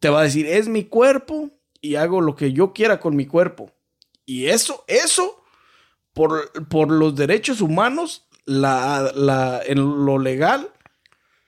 [0.00, 1.48] te va a decir, es mi cuerpo
[1.80, 3.72] y hago lo que yo quiera con mi cuerpo.
[4.26, 5.42] Y eso, eso,
[6.12, 10.72] por, por los derechos humanos, la, la, en lo legal,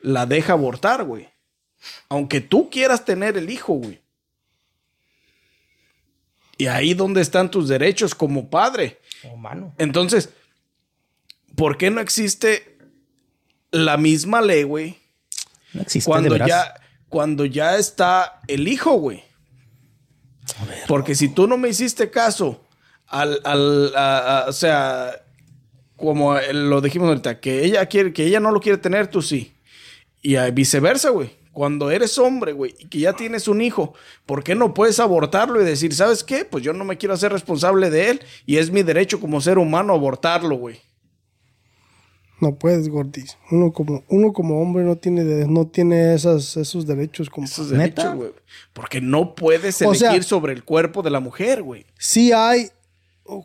[0.00, 1.28] la deja abortar, güey.
[2.08, 4.00] Aunque tú quieras tener el hijo, güey.
[6.58, 8.98] Y ahí donde están tus derechos como padre.
[9.24, 9.74] Oh, mano.
[9.78, 10.30] Entonces,
[11.54, 12.78] ¿por qué no existe
[13.70, 14.98] la misma ley, güey?
[15.74, 16.74] No existe, Cuando ya,
[17.08, 19.22] cuando ya está el hijo, güey.
[20.88, 22.64] Porque si tú no me hiciste caso
[23.06, 25.22] al, al a- a- o sea,
[25.96, 29.54] como lo dijimos ahorita, que ella quiere, que ella no lo quiere tener, tú sí.
[30.22, 31.30] Y viceversa, güey.
[31.56, 33.94] Cuando eres hombre, güey, y que ya tienes un hijo,
[34.26, 36.44] ¿por qué no puedes abortarlo y decir, ¿sabes qué?
[36.44, 39.56] Pues yo no me quiero hacer responsable de él y es mi derecho como ser
[39.56, 40.76] humano abortarlo, güey.
[42.42, 43.38] No puedes, Gordis.
[43.50, 47.30] Uno como, uno como hombre no tiene, de- no tiene esas, esos derechos.
[47.30, 47.48] compa.
[47.50, 48.32] Esos derechos, güey.
[48.74, 51.86] Porque no puedes O elegir sea- sobre el cuerpo de la mujer, güey.
[51.98, 52.68] Sí hay,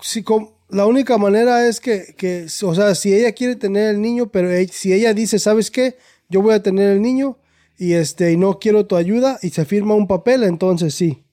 [0.02, 4.02] sí, com- la única manera es que, que, o sea, si ella quiere tener el
[4.02, 5.96] niño, pero si ella dice, ¿sabes qué?
[6.28, 7.38] Yo voy a tener el niño
[7.82, 11.24] y este, y no quiero tu ayuda y se firma un papel, entonces sí.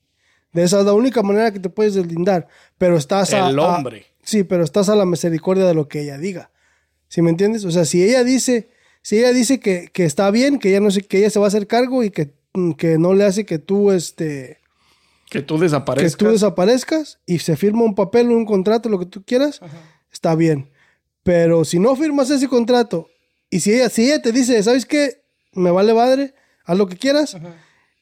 [0.55, 2.49] De esa es la única manera que te puedes deslindar.
[2.79, 3.51] Pero estás a...
[3.51, 4.07] El a- hombre.
[4.23, 6.51] sí, pero estás a la misericordia de lo que ella diga.
[7.09, 7.67] ¿Sí me entiendes?
[7.67, 8.71] O sea, si ella dice,
[9.03, 11.45] si ella dice que, que está bien, que ella no se, que ella se va
[11.45, 14.57] a hacer cargo y que, mm, que no le hace que tú, este,
[15.31, 16.17] Que tú que desaparezcas.
[16.17, 19.61] tú desaparezcas y se firma un papel, un contrato, lo que tú quieras,
[20.11, 20.71] está bien.
[21.23, 23.09] Pero si no firmas ese contrato
[23.51, 25.21] y si ella, si ella te dice, ¿sabes qué?
[25.53, 26.35] Me vale madre,
[26.69, 27.37] haz lo que quieras,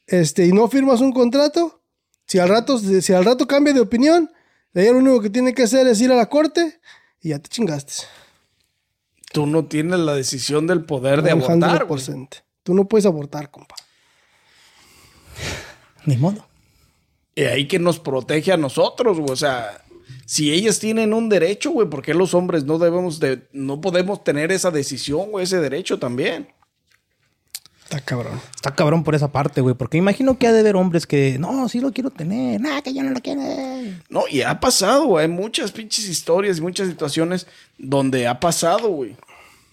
[0.05, 1.81] este, y no firmas un contrato,
[2.27, 4.29] si al rato, si al rato cambia de opinión,
[4.73, 6.79] ella lo único que tiene que hacer es ir a la corte
[7.21, 7.93] y ya te chingaste.
[9.31, 12.01] Tú no tienes la decisión del poder de abortar, güey.
[12.01, 12.43] 100%.
[12.63, 13.75] Tú no puedes abortar, compa.
[16.05, 16.45] Ni modo.
[17.33, 19.31] Y ahí que nos protege a nosotros, güey.
[19.31, 19.81] O sea,
[20.25, 24.23] si ellas tienen un derecho, güey, ¿por qué los hombres no debemos de, no podemos
[24.25, 26.49] tener esa decisión, güey, ese derecho también?
[27.89, 28.41] Está cabrón.
[28.53, 29.73] Está cabrón por esa parte, güey.
[29.73, 32.59] Porque imagino que ha de haber hombres que, no, sí lo quiero tener.
[32.59, 33.41] Nada, que yo no lo quiero.
[34.09, 35.23] No, y ha pasado, güey.
[35.25, 37.47] Hay muchas pinches historias y muchas situaciones
[37.77, 39.15] donde ha pasado, güey.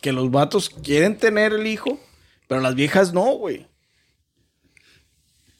[0.00, 1.98] Que los vatos quieren tener el hijo,
[2.46, 3.66] pero las viejas no, güey.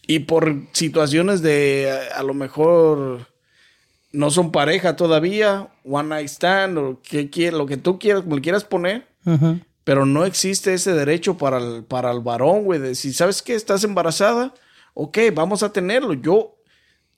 [0.06, 3.26] Y por situaciones de a, a lo mejor
[4.12, 8.36] no son pareja todavía, one night stand, o que quiere, lo que tú quieras, como
[8.36, 9.08] le quieras poner.
[9.26, 9.58] Ujú.
[9.84, 12.80] Pero no existe ese derecho para el, para el varón, güey.
[12.80, 14.54] De si sabes que estás embarazada,
[14.94, 16.14] ok, vamos a tenerlo.
[16.14, 16.56] Yo,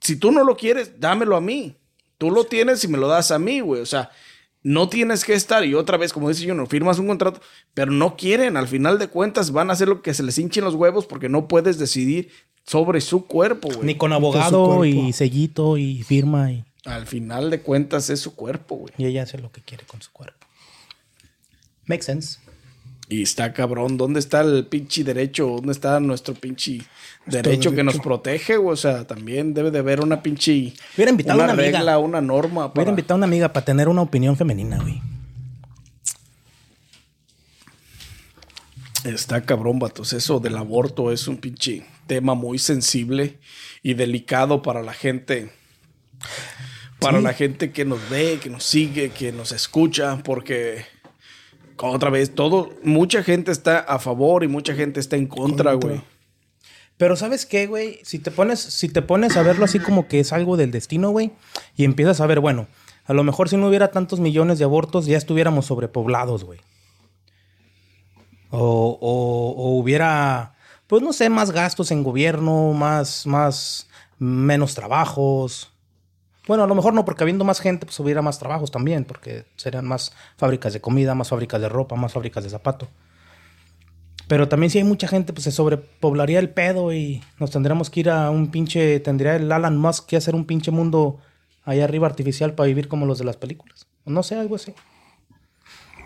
[0.00, 1.76] si tú no lo quieres, dámelo a mí.
[2.18, 3.80] Tú lo tienes y me lo das a mí, güey.
[3.80, 4.10] O sea,
[4.62, 5.64] no tienes que estar.
[5.64, 7.40] Y otra vez, como dice yo, no firmas un contrato,
[7.72, 8.56] pero no quieren.
[8.56, 11.28] Al final de cuentas, van a hacer lo que se les hinchen los huevos porque
[11.28, 12.30] no puedes decidir
[12.66, 13.86] sobre su cuerpo, güey.
[13.86, 18.74] Ni con abogado y sellito y firma y, Al final de cuentas, es su cuerpo,
[18.74, 18.92] güey.
[18.98, 20.46] y ella hace lo que quiere con su cuerpo.
[21.86, 22.40] Makes sense.
[23.08, 25.46] Y está cabrón, ¿dónde está el pinche derecho?
[25.46, 26.80] ¿Dónde está nuestro pinche
[27.24, 28.56] derecho, que nos protege?
[28.56, 30.72] O sea, también debe de haber una pinche...
[30.96, 31.78] Hubiera invitado una una amiga.
[31.78, 32.62] regla, una norma.
[32.66, 32.90] Voy a Para...
[32.90, 35.00] invitar a una amiga para tener una opinión femenina, güey.
[39.04, 40.12] Está cabrón, vatos.
[40.12, 43.38] Eso del aborto es un pinche tema muy sensible
[43.82, 45.52] y delicado para la gente.
[46.98, 47.24] Para Sí.
[47.24, 50.84] la gente que nos ve, que nos sigue, que nos escucha, porque
[51.78, 56.00] otra vez, todo, mucha gente está a favor y mucha gente está en contra, güey.
[56.96, 58.00] Pero ¿sabes qué, güey?
[58.04, 61.10] Si te pones, si te pones a verlo así como que es algo del destino,
[61.10, 61.32] güey,
[61.76, 62.66] y empiezas a ver, bueno,
[63.04, 66.58] a lo mejor si no hubiera tantos millones de abortos, ya estuviéramos sobrepoblados, güey.
[68.50, 70.54] O, o- o hubiera,
[70.86, 75.70] pues no sé, más gastos en gobierno, más, más, menos trabajos.
[76.46, 79.46] Bueno, a lo mejor no, porque habiendo más gente, pues hubiera más trabajos también, porque
[79.56, 82.88] serían más fábricas de comida, más fábricas de ropa, más fábricas de zapato.
[84.28, 88.00] Pero también si hay mucha gente, pues se sobrepoblaría el pedo y nos tendríamos que
[88.00, 91.18] ir a un pinche, tendría el Alan Musk que hacer un pinche mundo
[91.64, 93.86] allá arriba artificial para vivir como los de las películas.
[94.04, 94.74] No sé, algo así.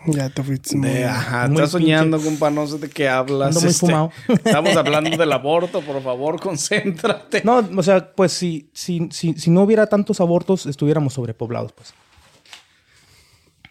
[0.07, 0.89] Ya te fuiste muy...
[0.89, 3.49] De- ajá, muy estás soñando, compa, no sé de qué hablas.
[3.49, 4.13] Ando muy este, fumado.
[4.29, 7.43] estamos hablando del aborto, por favor, concéntrate.
[7.45, 11.93] No, o sea, pues si, si, si, si no hubiera tantos abortos, estuviéramos sobrepoblados, pues.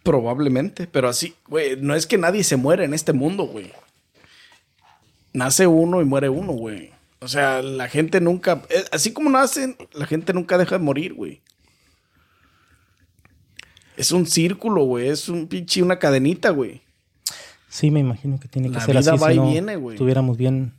[0.04, 3.72] Probablemente, pero así, güey, no es que nadie se muere en este mundo, güey.
[5.34, 6.92] Nace uno y muere uno, güey.
[7.22, 11.14] O sea, la gente nunca, eh, así como nacen, la gente nunca deja de morir,
[11.14, 11.42] güey.
[14.00, 16.82] Es un círculo, güey, es un pinche, una cadenita, güey.
[17.68, 19.22] Sí, me imagino que tiene que La ser vida así.
[19.22, 19.96] va si y no, viene, güey.
[19.96, 20.74] Estuviéramos bien.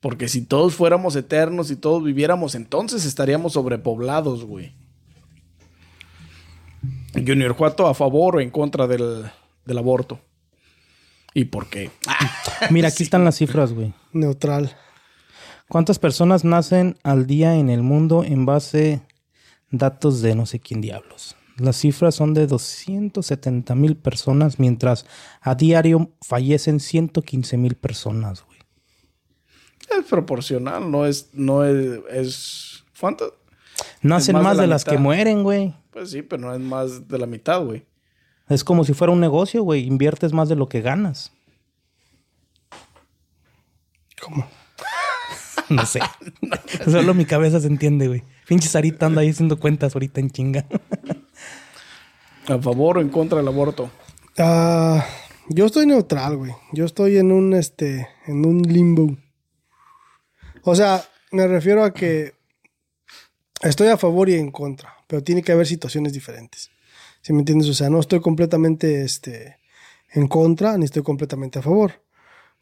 [0.00, 4.72] Porque si todos fuéramos eternos y todos viviéramos, entonces estaríamos sobrepoblados, güey.
[7.14, 9.30] Junior Juato a favor o en contra del,
[9.64, 10.18] del aborto.
[11.32, 11.92] ¿Y por qué?
[12.70, 13.94] Mira, aquí están las cifras, güey.
[14.12, 14.74] Neutral.
[15.68, 19.00] ¿Cuántas personas nacen al día en el mundo en base
[19.70, 21.36] datos de no sé quién diablos?
[21.60, 25.04] Las cifras son de 270 mil personas, mientras
[25.40, 28.58] a diario fallecen 115 mil personas, güey.
[29.98, 33.36] Es proporcional, no es, no es, es ¿cuánto?
[34.02, 34.92] Nacen más más, de de, la las mitad.
[34.92, 35.74] que mueren, güey.
[35.90, 37.84] Pues sí, pero no es más de la mitad, güey.
[38.48, 39.86] Es como si fuera un negocio, güey.
[39.86, 41.32] Inviertes más de lo que ganas.
[44.20, 44.46] ¿Cómo?
[45.68, 46.00] No sé.
[46.84, 48.24] Solo mi cabeza se entiende, güey.
[48.50, 50.66] Pinche Sarita anda ahí haciendo cuentas ahorita en chinga.
[52.48, 53.92] ¿A favor o en contra del aborto?
[54.38, 55.06] Ah,
[55.48, 56.50] yo estoy neutral, güey.
[56.72, 59.16] Yo estoy en un, este, en un limbo.
[60.64, 62.34] O sea, me refiero a que
[63.62, 66.72] estoy a favor y en contra, pero tiene que haber situaciones diferentes.
[67.20, 67.68] ¿Sí me entiendes?
[67.68, 69.58] O sea, no estoy completamente, este,
[70.12, 72.02] en contra ni estoy completamente a favor.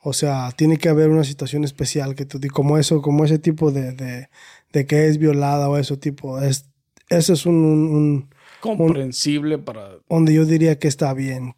[0.00, 3.72] O sea, tiene que haber una situación especial que tú, como eso, como ese tipo
[3.72, 4.28] de, de,
[4.72, 6.40] de que es violada o ese tipo.
[6.40, 6.66] Es,
[7.08, 8.28] eso es un- un- un
[8.60, 9.90] Comprensible para...
[10.08, 11.54] donde yo diría que está bien.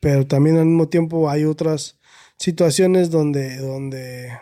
[0.00, 1.98] Pero también al mismo tiempo hay otras
[2.38, 4.32] situaciones donde, donde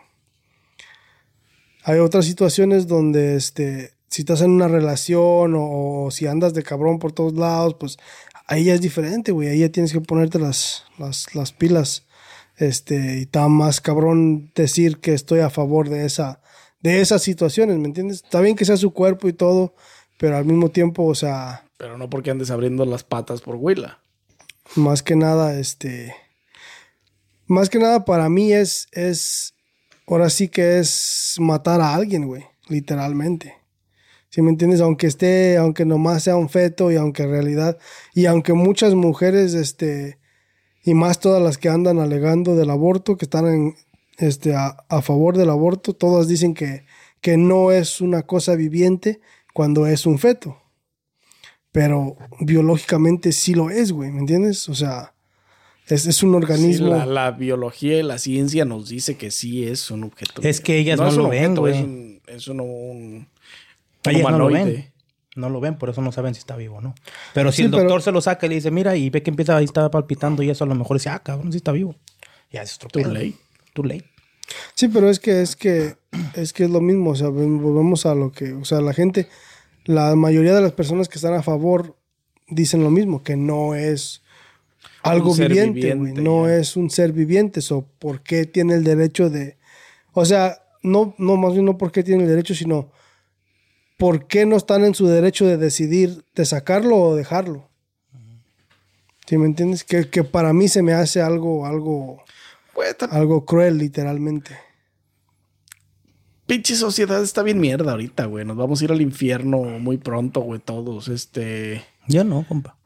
[1.84, 6.62] hay otras situaciones donde este, si estás en una relación o, o si andas de
[6.62, 7.96] cabrón por todos lados, pues
[8.46, 9.48] ahí ya es diferente, güey.
[9.48, 12.06] Ahí ya tienes que ponerte las, las, las pilas.
[12.60, 16.42] Este, y está más cabrón decir que estoy a favor de esa,
[16.80, 18.22] de esas situaciones, ¿me entiendes?
[18.22, 19.74] Está bien que sea su cuerpo y todo,
[20.18, 24.02] pero al mismo tiempo, o sea, Pero no porque andes abriendo las patas por Huila.
[24.76, 26.14] más que nada, este,
[27.46, 29.54] más que nada para mí es, es,
[30.06, 33.54] ahora sí que es matar a alguien, güey, literalmente.
[34.28, 34.82] ¿Sí me entiendes?
[34.82, 37.78] Aunque esté, aunque nomás sea un feto y aunque en realidad,
[38.14, 40.19] y aunque muchas mujeres, este,
[40.90, 43.74] y más todas las que andan alegando del aborto, que están en,
[44.18, 46.84] este, a, a favor del aborto, todas dicen que,
[47.20, 49.20] que no es una cosa viviente
[49.54, 50.56] cuando es un feto.
[51.72, 54.68] Pero biológicamente sí lo es, güey, ¿me entiendes?
[54.68, 55.14] O sea,
[55.86, 56.88] es, es un Sí, organismo.
[56.88, 60.42] la, la biología y la ciencia nos dice que sí es un objeto.
[60.42, 61.74] Es que ellas no es lo un ven, güey.
[61.78, 63.28] Es un, es un, un
[64.04, 64.72] Ellas no lo humanoide.
[64.72, 64.89] ven.
[65.40, 66.94] No lo ven, por eso no saben si está vivo o no.
[67.34, 69.22] Pero si Sí, el doctor pero- se lo saca y le dice, mira, y ve
[69.22, 71.72] que empieza ahí está palpitando y eso a lo mejor dice, ah, cabrón, sí está
[71.72, 71.96] vivo.
[72.52, 73.34] Ya es otro Too late.
[73.72, 74.04] Too late.
[74.74, 75.96] Sí, pero es que es que
[76.34, 79.28] es que es lo mismo, o sea, volvemos a lo que, o sea, la gente,
[79.84, 81.96] la mayoría de las personas que están a favor
[82.48, 84.22] dicen lo mismo, que no es
[85.02, 89.56] algo viviente, no es un ser viviente, o por qué tiene el derecho de,
[90.12, 92.90] o sea, no, no más bien no por qué tiene el derecho, sino
[94.00, 97.68] por qué no están en su derecho de decidir de sacarlo o dejarlo.
[99.26, 99.84] ¿Sí me entiendes?
[99.84, 102.24] Que, que para mí se me hace algo, algo,
[103.10, 104.56] algo cruel, literalmente.
[106.46, 108.46] pinche sociedad está bien mierda ahorita, güey.
[108.46, 111.08] Nos vamos a ir al infierno muy pronto, güey, todos.
[111.08, 111.84] Este.
[112.08, 112.78] Yo no, compa.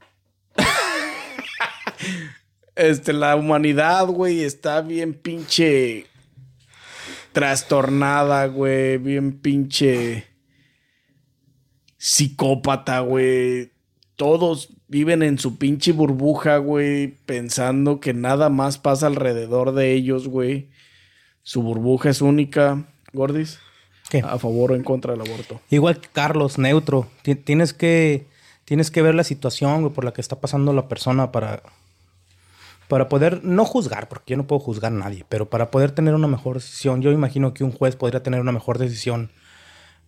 [2.74, 6.06] Este, la humanidad, güey, está bien pinche
[7.30, 10.33] trastornada, güey, bien pinche
[12.08, 13.70] psicópata, güey.
[14.16, 20.28] Todos viven en su pinche burbuja, güey, pensando que nada más pasa alrededor de ellos,
[20.28, 20.68] güey.
[21.42, 22.84] Su burbuja es única.
[23.14, 23.58] Gordis,
[24.10, 24.18] ¿Qué?
[24.18, 25.60] a favor o en contra del aborto.
[25.70, 27.08] Igual que Carlos, neutro.
[27.22, 28.26] Ti- Tienes que,
[28.66, 31.62] tienes que ver la situación, güey, por la que está pasando la persona para,
[32.88, 36.14] para poder, no juzgar, porque yo no puedo juzgar a nadie, pero para poder tener
[36.14, 37.00] una mejor decisión.
[37.02, 39.30] Yo imagino que un juez podría tener una mejor decisión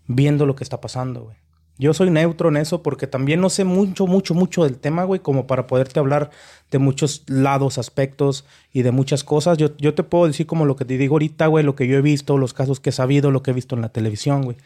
[0.06, 1.36] viendo lo que está pasando, güey.
[1.78, 5.20] Yo soy neutro en eso porque también no sé mucho, mucho, mucho del tema, güey,
[5.20, 6.30] como para poderte hablar
[6.70, 9.58] de muchos lados, aspectos y de muchas cosas.
[9.58, 11.98] Yo, yo te puedo decir como lo que te digo ahorita, güey, lo que yo
[11.98, 14.56] he visto, los casos que he sabido, lo que he visto en la televisión, güey.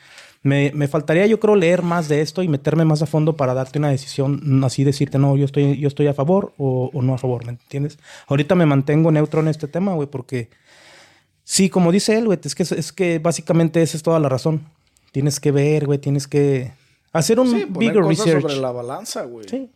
[0.42, 3.54] Me, me faltaría, yo creo, leer más de esto y meterme más a fondo para
[3.54, 7.12] darte una decisión, así decirte, no, yo estoy, yo estoy a favor o, o no
[7.12, 7.98] a favor, ¿me entiendes?
[8.26, 10.48] Ahorita me mantengo neutro en este tema, güey, porque
[11.44, 14.62] sí, como dice él, güey, es que, es que básicamente esa es toda la razón.
[15.12, 16.72] Tienes que ver, güey, tienes que
[17.12, 18.42] hacer un Sí, poner bigger cosas research.
[18.42, 19.48] sobre la balanza, güey.
[19.48, 19.70] Sí.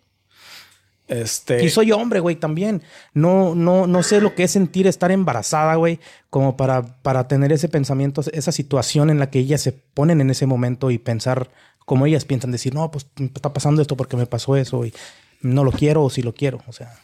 [1.06, 1.62] Este.
[1.62, 2.82] Y soy hombre, güey, también.
[3.12, 7.52] No, no, no sé lo que es sentir estar embarazada, güey, como para, para tener
[7.52, 11.50] ese pensamiento, esa situación en la que ellas se ponen en ese momento y pensar
[11.84, 14.94] como ellas piensan, decir, no, pues me está pasando esto porque me pasó eso y
[15.42, 16.62] no lo quiero o sí lo quiero.
[16.66, 16.98] O sea,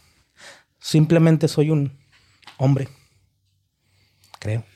[0.78, 1.99] simplemente soy un
[2.57, 2.89] hombre.
[4.39, 4.64] Creo.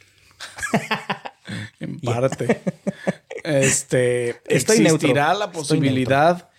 [1.79, 2.63] En parte.
[3.45, 4.41] este.
[4.47, 4.97] Estoy neutro.
[4.97, 6.51] existirá la posibilidad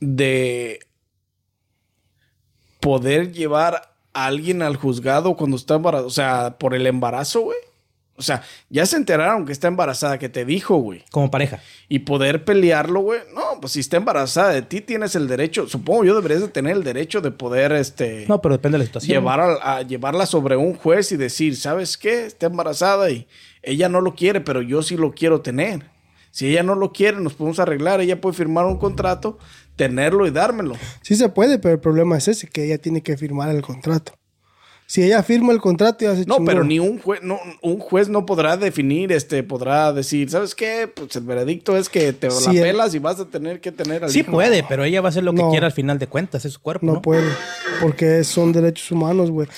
[0.00, 0.80] de
[2.80, 6.06] poder llevar a alguien al juzgado cuando está embarazada.
[6.06, 7.58] O sea, por el embarazo, güey.
[8.18, 11.04] O sea, ya se enteraron que está embarazada, que te dijo, güey.
[11.10, 11.60] Como pareja.
[11.88, 13.20] Y poder pelearlo, güey.
[13.34, 15.68] No, pues si está embarazada de ti, tienes el derecho.
[15.68, 18.24] Supongo yo deberías de tener el derecho de poder, este.
[18.26, 19.18] No, pero depende de la situación.
[19.18, 22.24] llevar a, a llevarla sobre un juez y decir, ¿sabes qué?
[22.24, 23.28] Está embarazada y
[23.66, 25.90] ella no lo quiere, pero yo sí lo quiero tener.
[26.30, 28.00] Si ella no lo quiere, nos podemos arreglar.
[28.00, 29.38] Ella puede firmar un contrato,
[29.74, 30.74] tenerlo y dármelo.
[31.02, 34.12] Sí se puede, pero el problema es ese, que ella tiene que firmar el contrato.
[34.88, 36.46] Si ella firma el contrato, ya se No, chingó.
[36.46, 40.86] pero ni un juez, no, un juez no podrá definir, este, podrá decir, ¿sabes qué?
[40.86, 43.72] Pues el veredicto es que te Sí, la el- pelas y vas a tener que
[43.72, 44.30] tener al Sí hijo.
[44.30, 45.50] puede, pero ella va a hacer lo que No.
[45.50, 46.86] quiera al final de cuentas, es su cuerpo.
[46.86, 47.28] No, No, puede,
[47.80, 49.48] porque son derechos humanos, güey.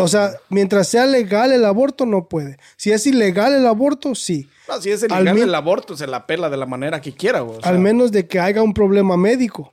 [0.00, 2.56] O sea, mientras sea legal el aborto, no puede.
[2.76, 4.48] Si es ilegal el aborto, sí.
[4.68, 7.40] No, si es Al ilegal el aborto, se la pela de la manera que quiera,
[7.40, 7.58] güey.
[7.58, 9.72] O sea, Al menos de que haya un problema médico.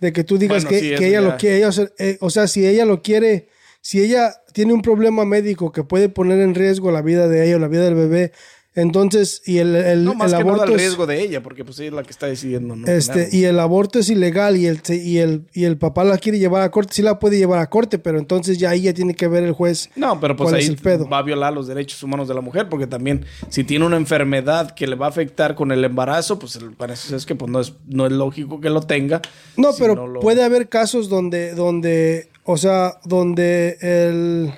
[0.00, 1.28] De que tú digas Bueno, que, sí, que ella ya.
[1.28, 1.56] lo quiere.
[1.58, 3.48] ella, o sea, eh, o sea, si ella lo quiere,
[3.86, 7.56] si ella tiene un problema médico que puede poner en riesgo la vida de ella
[7.56, 8.32] o la vida del bebé,
[8.76, 11.42] entonces, y el, el, no más el que nada aborto el es- riesgo de ella,
[11.44, 12.88] porque pues ella es la que está decidiendo, ¿no?
[12.88, 16.40] Este, y el aborto es ilegal y el, y, el, y el papá la quiere
[16.40, 19.14] llevar a corte, sí la puede llevar a corte, pero entonces ya ahí ya tiene
[19.14, 20.76] que ver el juez No, pero pues ahí el
[21.12, 24.72] va a violar los derechos humanos de la mujer, porque también si tiene una enfermedad
[24.72, 27.60] que le va a afectar con el embarazo, pues el- parece es que pues no
[27.60, 29.22] es, no es lógico que lo tenga.
[29.56, 34.52] No, si pero lo- puede haber casos donde, donde, o sea, donde el,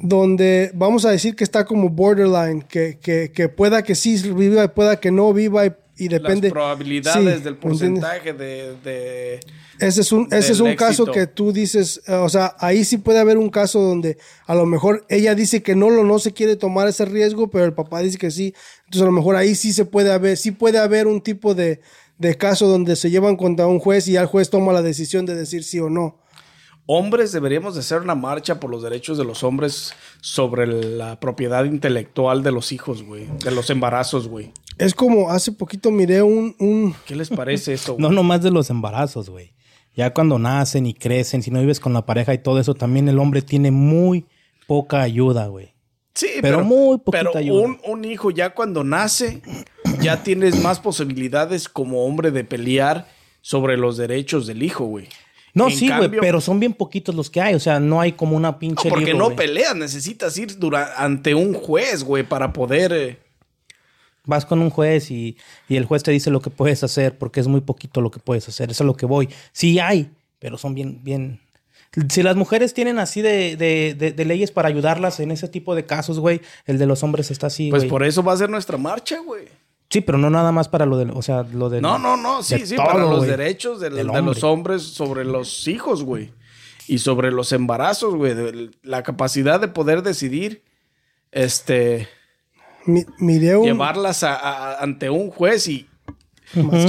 [0.00, 4.64] donde vamos a decir que está como borderline, que, que, que pueda que sí viva
[4.64, 6.48] y pueda que no viva y, y depende.
[6.48, 9.40] las probabilidades Sí, del porcentaje de, de-
[9.80, 12.98] Ese es un, ese es un caso que tú dices, eh, o sea, ahí sí
[12.98, 16.32] puede haber un caso donde a lo mejor ella dice que no lo no se
[16.32, 18.54] quiere tomar ese riesgo, pero el papá dice que sí.
[18.84, 21.80] Entonces a lo mejor ahí sí se puede haber, sí puede haber un tipo de,
[22.18, 25.24] de caso donde se llevan contra un juez y ya el juez toma la decisión
[25.26, 26.18] de decir sí o no.
[26.86, 31.64] hombres deberíamos de hacer una marcha por los derechos de los hombres sobre la propiedad
[31.64, 33.26] intelectual de los hijos, güey.
[33.44, 34.52] De los embarazos, güey.
[34.78, 37.94] Es como hace poquito miré un, un ¿Qué les parece eso?
[37.98, 38.16] No güey?
[38.16, 39.52] nomás de los embarazos, güey.
[39.94, 43.08] Ya cuando nacen y crecen, si no vives con la pareja y todo eso, también
[43.08, 44.26] el hombre tiene muy
[44.66, 45.74] poca ayuda, güey.
[46.14, 47.62] Sí, pero muy poquita pero ayuda.
[47.64, 49.40] un, un hijo ya cuando nace,
[50.00, 53.08] ya tienes más posibilidades como hombre de pelear
[53.40, 55.08] sobre los derechos del hijo, güey.
[55.54, 57.54] No, En sí, güey, pero son bien poquitos los que hay.
[57.54, 58.88] O sea, no hay como una No, pinche.
[58.88, 62.92] porque libro, no peleas, necesitas ir dura- ante un juez, güey, para poder...
[62.92, 63.18] eh,
[64.24, 65.38] Vas con un juez y,
[65.70, 68.18] y el juez te dice lo que puedes hacer porque es muy poquito lo que
[68.20, 68.70] puedes hacer.
[68.70, 69.30] Eso es lo que voy.
[69.52, 71.40] Sí hay, pero son bien, bien.
[72.10, 75.74] Si las mujeres tienen así de, de, de- de leyes para ayudarlas en ese tipo
[75.74, 78.50] de casos, güey, el de los hombres está así, Pues por eso va a ser
[78.50, 79.46] nuestra marcha, güey.
[79.90, 81.80] Sí, pero no nada más para lo de, o sea, lo de.
[81.80, 84.46] No, no, no, sí, de sí, todo, para los derechos del- Del de los hombre.
[84.46, 86.30] hombres sobre los hijos, güey.
[86.86, 88.70] Y sobre los embarazos, güey.
[88.82, 90.62] La capacidad de poder decidir,
[91.32, 92.08] este,
[92.86, 95.86] mi- miré un llevarlas a- a- ante un juez y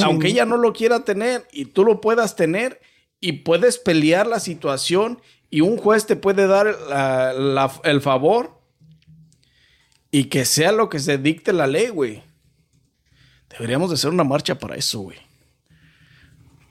[0.04, 2.80] aunque ella no lo quiera tener y tú lo puedas tener
[3.22, 8.60] y puedes pelear la situación y un juez te puede dar la- la- el favor
[10.12, 12.24] y que sea lo que se dicte la ley, güey.
[13.50, 15.18] Deberíamos de hacer una marcha para eso, güey.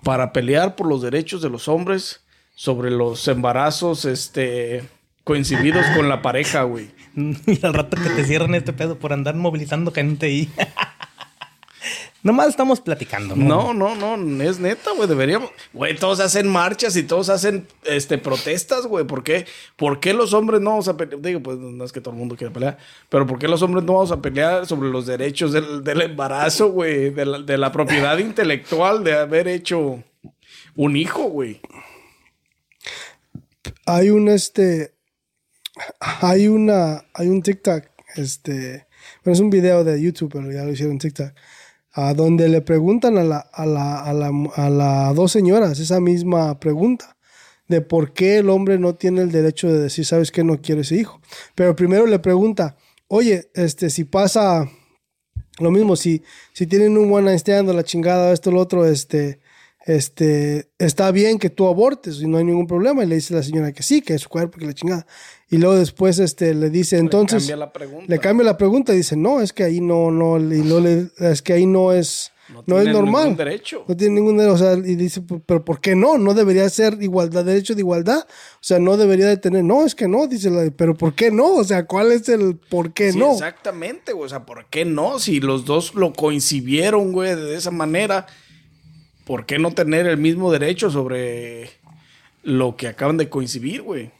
[0.02, 2.24] Para pelear por los derechos de los hombres
[2.54, 4.88] sobre los embarazos, este,
[5.24, 6.90] coincididos con la pareja, güey.
[7.46, 10.48] Y al rato que te cierren este pedo por andar movilizando gente ahí.
[12.22, 13.72] Nomás estamos platicando, ¿no?
[13.72, 15.50] No, no, no, es neta, güey, deberíamos.
[15.72, 19.06] Güey, todos hacen marchas y todos hacen este protestas, güey.
[19.06, 19.46] ¿Por qué?
[19.76, 21.20] ¿Por qué los hombres no vamos a pelear?
[21.20, 22.76] Digo, pues no es que todo el mundo quiera pelear,
[23.08, 26.70] pero ¿por qué los hombres no vamos a pelear sobre los derechos del, del embarazo,
[26.72, 27.10] güey?
[27.10, 30.02] De la, de la propiedad intelectual de haber hecho
[30.74, 31.60] un hijo, güey.
[33.86, 34.94] hay un este
[36.00, 37.84] hay una hay un TikTok
[38.16, 38.86] este
[39.24, 41.32] bueno es un video de YouTube pero ya lo hicieron TikTok
[42.06, 46.00] a donde le preguntan a la a la a la a las dos señoras esa
[46.00, 47.16] misma pregunta
[47.68, 50.80] de por qué el hombre no tiene el derecho de decir sabes que no quiero
[50.80, 51.20] ese hijo
[51.54, 52.76] pero primero le pregunta
[53.08, 54.68] oye este si pasa
[55.60, 56.22] lo mismo, si,
[56.52, 59.40] si tienen un one night stand la chingada, esto, lo otro, este,
[59.84, 63.02] este, está bien que tú abortes y no hay ningún problema.
[63.02, 65.06] Y le dice la señora que sí, que es su cuerpo, que la chingada.
[65.50, 68.04] Y luego después, este, le dice, entonces, cambia la pregunta.
[68.06, 71.08] le cambia la pregunta y dice, no, es que ahí no, no, y no le,
[71.18, 72.32] es que ahí no es,
[72.66, 73.22] no, es tienen normal.
[73.24, 73.84] ningún derecho.
[73.88, 74.54] No tiene ningún derecho.
[74.54, 76.18] O sea, y dice, pero ¿por qué no?
[76.18, 78.26] No debería ser igualdad, derecho de igualdad.
[78.26, 81.30] O sea, no debería de tener, no, es que no, dice la, pero ¿por qué
[81.30, 81.54] no?
[81.54, 83.32] O sea, ¿cuál es el por qué Sí, no?
[83.32, 84.26] exactamente, güey.
[84.26, 85.18] O sea, ¿por qué no?
[85.18, 88.26] Si los dos lo coincidieron, güey, de esa manera,
[89.24, 91.70] ¿por qué no tener el mismo derecho sobre
[92.42, 94.10] lo que acaban de coincidir, güey?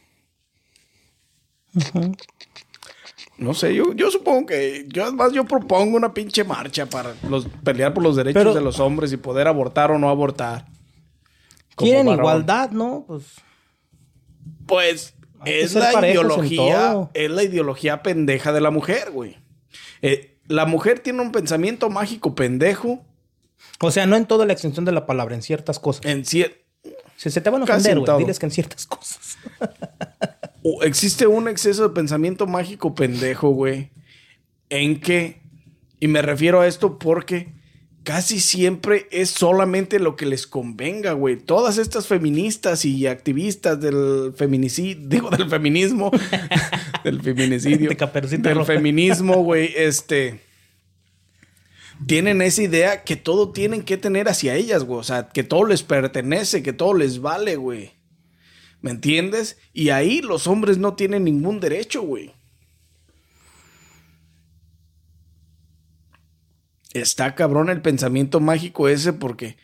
[3.37, 7.47] No sé, yo, yo supongo que, yo además yo propongo una pinche marcha para los,
[7.63, 10.65] pelear por los derechos Pero- de los hombres y poder abortar o no abortar.
[11.77, 12.19] Quieren varón.
[12.19, 13.05] igualdad, ¿no?
[13.07, 13.23] Pues
[14.67, 15.13] Pues
[15.45, 19.37] es la ideología, es la ideología pendeja de la mujer, güey.
[20.01, 23.05] Eh, la mujer tiene un pensamiento mágico pendejo
[23.81, 26.05] O sea, no en toda la extensión de la palabra, en ciertas cosas.
[26.05, 26.57] en cier-
[27.15, 29.37] Si se te van a ofender, en güey, diles que en ciertas cosas.
[30.81, 33.91] existe un exceso de pensamiento mágico pendejo, güey,
[34.69, 35.41] en que
[35.99, 37.53] y me refiero a esto porque
[38.03, 41.37] casi siempre es solamente lo que les convenga, güey.
[41.37, 46.11] Todas estas feministas y activistas del feminicidio, digo del feminismo,
[47.03, 48.73] del feminicidio, De del Roja.
[48.73, 50.41] feminismo, güey, este
[52.07, 54.99] tienen esa idea que todo tienen que tener hacia ellas, güey.
[55.01, 57.91] O sea, que todo les pertenece, que todo les vale, güey.
[58.81, 59.57] ¿Me entiendes?
[59.73, 62.33] Y ahí los hombres no tienen ningún derecho, güey.
[66.93, 69.57] Está cabrón el pensamiento mágico ese porque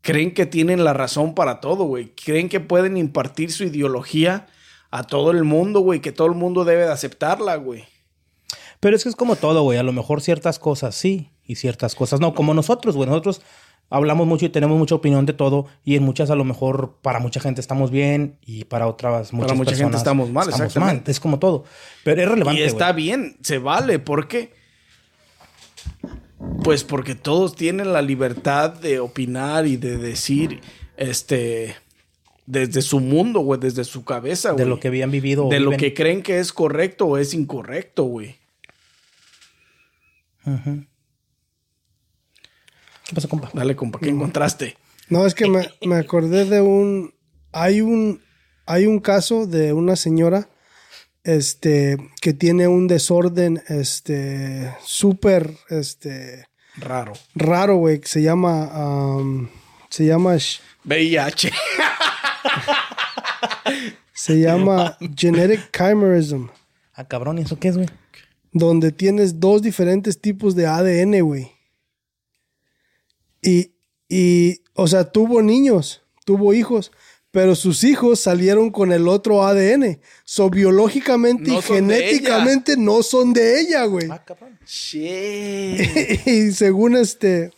[0.00, 2.14] creen que tienen la razón para todo, güey.
[2.14, 4.46] Creen que pueden impartir su ideología
[4.90, 6.00] a todo el mundo, güey.
[6.00, 7.84] Que todo el mundo debe de aceptarla, güey.
[8.80, 9.78] Pero es que es como todo, güey.
[9.78, 12.34] A lo mejor ciertas cosas sí y ciertas cosas no.
[12.34, 13.08] Como nosotros, güey.
[13.08, 13.40] Nosotros
[13.94, 15.66] hablamos mucho y tenemos mucha opinión de todo.
[15.84, 19.56] Y en muchas, a lo mejor, para mucha gente estamos bien y para otras, muchas
[19.56, 21.10] mucha gente estamos mal, exactamente.
[21.10, 21.64] Es como todo.
[22.02, 24.52] Pero es relevante, Y está bien, se vale, porque.
[26.62, 30.60] Pues porque todos tienen la libertad de opinar y de decir,
[30.96, 31.76] este,
[32.44, 34.64] desde su mundo, güey, desde su cabeza, güey.
[34.64, 35.48] De lo que habían vivido.
[35.48, 38.36] De lo que creen que es correcto o es incorrecto, güey.
[40.44, 40.84] Ujú.
[43.06, 43.50] ¿Qué pasa, compa?
[43.52, 44.76] Dale, compa, ¿qué encontraste?
[45.08, 47.14] No, es que me, me acordé de un.
[47.52, 48.22] Hay un.
[48.66, 50.48] hay un caso de una señora
[51.22, 56.46] este, que tiene un desorden este, súper este,
[56.76, 57.12] Raro.
[57.34, 59.16] raro, güey, que se llama...
[59.16, 59.48] um,
[59.88, 60.36] se llama...
[60.84, 61.52] VIH.
[64.12, 66.46] Se llama Genetic Chimerism,
[66.94, 67.88] Ah, cabrón, ¿y eso qué es, güey?
[68.52, 71.50] donde tienes dos diferentes tipos de ADN, güey.
[73.44, 73.72] Y,
[74.08, 76.90] y, o sea, tuvo niños, tuvo hijos,
[77.30, 79.98] pero sus hijos salieron con el otro ADN.
[80.24, 84.08] So, biológicamente No y son de genéticamente no son de ella, güey.
[84.10, 84.24] Ah.
[84.64, 85.80] Shit.
[86.26, 87.50] y según este,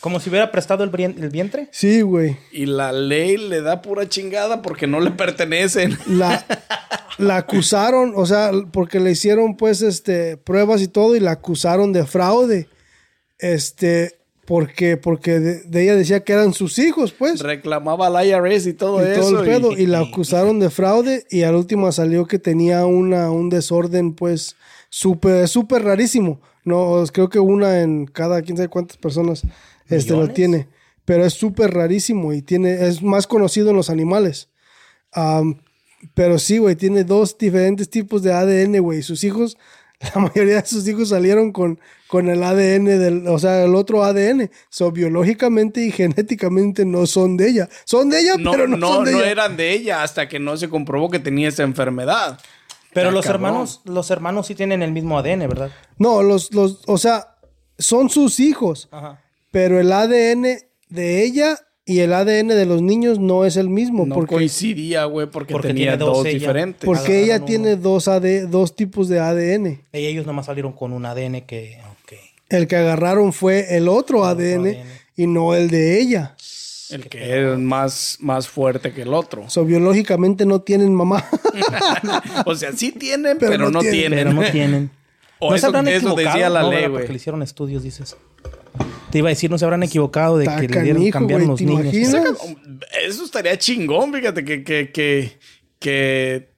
[0.00, 1.68] Como si hubiera prestado el, el vientre.
[1.70, 2.36] sí, güey.
[2.52, 5.96] Y la ley le da pura chingada porque no le pertenecen.
[6.06, 6.44] La,
[7.18, 11.92] la acusaron, o sea, porque le hicieron pues este pruebas y todo y la acusaron
[11.92, 12.68] de fraude.
[13.38, 17.40] Este, porque porque de, de ella decía que eran sus hijos, pues.
[17.40, 19.20] Reclamaba al IRS y todo y eso.
[19.30, 22.84] todo el pedo y- y, la acusaron de fraude y al último salió que tenía
[22.86, 24.56] una un desorden pues
[24.90, 26.40] súper súper rarísimo.
[26.64, 29.42] No, creo que una en cada quién sabe cuántas personas
[29.88, 30.68] este lo tiene,
[31.04, 34.48] pero es súper rarísimo y tiene es más conocido en los animales.
[36.14, 39.02] Pero sí, güey, tiene dos diferentes tipos de ADN, güey.
[39.02, 39.56] Sus hijos,
[40.14, 41.78] la mayoría de sus hijos salieron con,
[42.08, 44.50] con el ADN del, o sea, el otro ADN.
[44.68, 47.68] So, biológicamente y genéticamente no son de ella.
[47.84, 49.30] Son de ella, No, pero no, no, son de no ella.
[49.30, 52.38] eran de ella hasta que no se comprobó que tenía esa enfermedad.
[52.92, 53.44] Pero los cabrón.
[53.46, 55.70] hermanos, los hermanos sí tienen el mismo ADN, ¿verdad?
[55.98, 57.36] No, los, los, o sea,
[57.78, 59.20] son sus hijos, Ajá.
[59.50, 60.58] pero el ADN
[60.90, 64.06] de ella y el ADN de los niños no es el mismo.
[64.06, 66.38] No porque coincidía, güey, porque, Porque tenía tiene dos dos ella.
[66.38, 66.84] diferentes.
[66.86, 67.44] porque agarraron ella uno.
[67.44, 69.80] tiene dos, AD, dos tipos de ADN.
[69.92, 71.78] Y ellos nomás salieron con un ADN que.
[72.50, 74.76] El que agarraron fue el otro ADN, ADN.
[75.16, 76.36] y no el de ella.
[76.90, 79.48] El que es más, más fuerte que el otro.
[79.48, 81.24] So, biológicamente no tienen mamá.
[82.46, 84.00] o sea, sí tienen, pero, Pero no, no tienen.
[84.00, 84.18] tienen.
[84.18, 84.90] Pero no tienen.
[85.40, 86.28] O no eso- se habrán eso equivocado.
[86.28, 86.92] decía la no, ley, güey.
[86.92, 88.16] Porque le hicieron estudios, dices.
[89.14, 91.56] Te iba a decir, no se habrán equivocado de Está que le dieron, güey, los
[91.60, 91.84] ¿te niños.
[91.84, 92.36] imaginas?
[93.06, 95.38] Eso estaría chingón, fíjate, que, que, que,
[95.78, 96.48] que...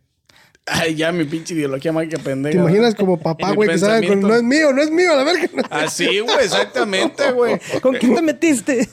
[0.64, 2.54] Ay, ya mi pinche ideología mágica pendeja.
[2.54, 5.16] ¿Te imaginas como papá, güey, que salga con no es mío, no es mío, a
[5.16, 5.50] la verga.
[5.68, 7.61] Así, güey, exactamente, güey.
[7.82, 8.88] ¿Con quién te metiste?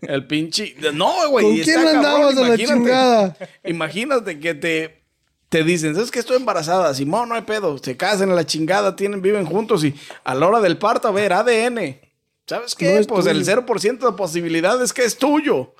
[0.00, 0.74] El pinche...
[0.94, 1.44] No, güey.
[1.44, 2.74] ¿Con quién cabrón, andabas a la imagínate.
[2.74, 3.36] chingada?
[3.64, 5.02] Imagínate que te,
[5.50, 6.94] te dicen, ¿sabes que estoy embarazada?
[6.94, 7.76] Simón, no hay pedo.
[7.76, 9.94] Se casan a la chingada, tienen, viven juntos y
[10.24, 11.98] a la hora del parto, a ver, ADN.
[12.46, 13.00] ¿Sabes qué?
[13.00, 13.62] No pues el tuyo.
[13.66, 15.74] 0% de posibilidad es que es tuyo.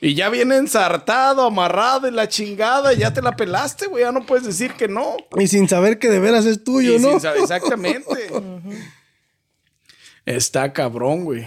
[0.00, 4.04] Y ya viene ensartado, amarrado y la chingada, ya te la pelaste, güey.
[4.04, 5.16] Ya no puedes decir que no.
[5.38, 7.10] Y sin saber que de veras es tuyo, Y ¿no?
[7.12, 8.28] sin saber- exactamente.
[10.26, 11.46] Está cabrón, güey.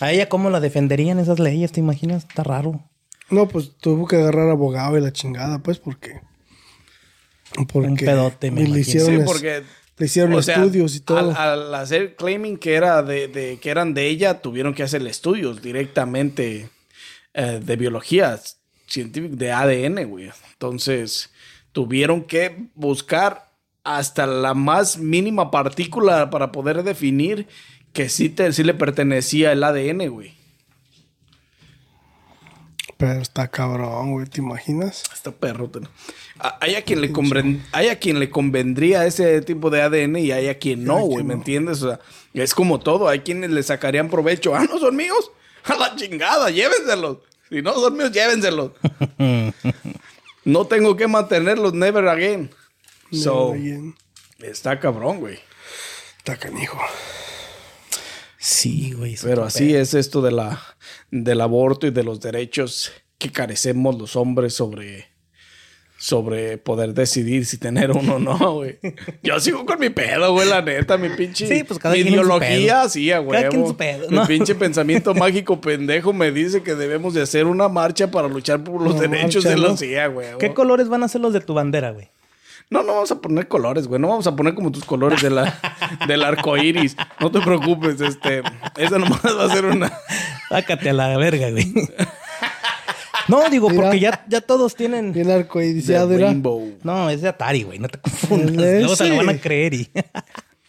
[0.00, 1.72] A ella, ¿cómo la defenderían esas leyes?
[1.72, 2.24] ¿Te imaginas?
[2.28, 2.84] Está raro.
[3.30, 6.20] No, pues tuvo que agarrar abogado y la chingada, pues, porque.
[7.72, 8.80] Porque Un pedote, me y le imagino.
[9.00, 9.62] hicieron, Sí, es- porque
[9.98, 11.18] le hicieron O sea, estudios y todo.
[11.18, 15.06] Al, al hacer claiming que era de, de- que eran de ella, tuvieron que hacer
[15.06, 16.68] estudios directamente
[17.34, 18.38] eh, de biología
[18.86, 20.30] científica, de ADN, güey.
[20.52, 21.30] Entonces,
[21.72, 23.50] tuvieron que buscar
[23.84, 27.46] hasta la más mínima partícula para poder definir
[27.92, 30.35] que sí, te, sí le pertenecía el ADN, güey.
[32.98, 35.02] Pero está cabrón, güey, ¿te imaginas?
[35.12, 35.68] Está perro.
[35.68, 35.86] ten-
[36.38, 40.16] A- Hay a, quien le conven- hay a quien le convendría ese tipo de ADN
[40.18, 41.40] y hay a quien no, güey, ¿me no.
[41.40, 41.82] entiendes?
[41.82, 42.00] O sea,
[42.32, 43.08] es como todo.
[43.08, 44.54] Hay quienes le sacarían provecho.
[44.54, 45.30] Ah, no son míos.
[45.64, 47.18] A la chingada, llévenselos.
[47.50, 48.72] Si no son míos, llévenselos.
[50.44, 52.50] no tengo que mantenerlos never again.
[53.12, 53.94] So, Bien.
[54.38, 55.38] está cabrón, güey.
[56.18, 56.78] Está canijo.
[58.38, 59.16] Sí, güey.
[59.22, 60.60] Pero así es esto de la,
[61.10, 65.06] del aborto y de los derechos que carecemos los hombres sobre,
[65.98, 68.78] sobre poder decidir si tener uno o no, güey.
[69.22, 72.14] Yo sigo con mi pedo, güey, la neta, mi pinche Sí, pues cada mi quien
[72.14, 72.88] en su ideología, pedo.
[72.90, 74.26] sí, a Cada quien su pedo, Mi ¿no?
[74.26, 78.82] pinche pensamiento mágico pendejo me dice que debemos de hacer una marcha para luchar por
[78.82, 79.68] los derechos marcha, de ¿no?
[79.68, 80.38] los sí, a huevo.
[80.38, 82.10] ¿Qué colores van a ser los de tu bandera, güey?
[82.68, 84.00] No, no vamos a poner colores, güey.
[84.00, 85.58] No vamos a poner como tus colores de la,
[86.08, 86.96] del arco iris.
[87.20, 88.42] No te preocupes, este.
[88.76, 89.92] Esa nomás va a ser una.
[90.48, 91.72] Sácate a la verga, güey.
[93.28, 93.82] No, digo, Mira.
[93.82, 95.12] porque ya, ya todos tienen.
[95.12, 96.26] De arcoirizado, era.
[96.26, 96.76] rainbow.
[96.82, 97.78] No, es de Atari, güey.
[97.78, 98.64] No te confundas.
[98.64, 98.78] Ese.
[98.80, 99.90] Luego se lo van a creer y.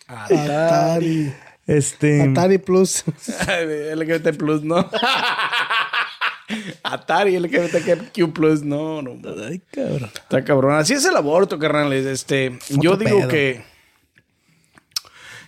[0.07, 1.33] Atari.
[1.65, 2.21] Este.
[2.23, 3.03] Atari Plus.
[3.95, 4.77] LGBT Plus, ¿no?
[6.83, 9.17] Atari, LGBTQ Plus, no, no.
[9.47, 10.09] Ay, cabrón.
[10.13, 10.75] Está cabrón.
[10.75, 12.05] Así es el aborto, carnales.
[12.05, 13.27] Este, yo digo pedo.
[13.27, 13.63] que.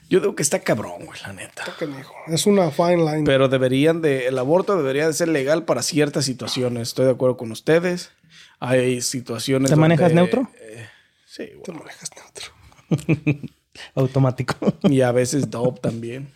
[0.10, 1.64] Yo digo que está cabrón, güey, la neta.
[1.78, 2.14] Canijo.
[2.28, 3.24] Es una fine line.
[3.26, 4.28] Pero deberían de.
[4.28, 6.90] El aborto debería de ser legal para ciertas situaciones.
[6.90, 8.12] Estoy de acuerdo con ustedes.
[8.60, 9.70] Hay situaciones.
[9.70, 10.50] ¿Te manejas neutro?
[10.60, 10.88] eh,
[11.26, 11.84] sí, Te bueno.
[11.86, 13.40] manejas neutro.
[13.96, 14.56] Automático.
[14.84, 16.30] Y a veces dope también.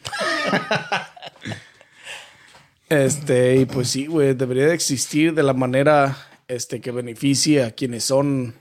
[2.93, 6.17] Este, y pues sí, güey, debería de existir de la manera
[6.47, 8.55] este, que beneficie a quienes son,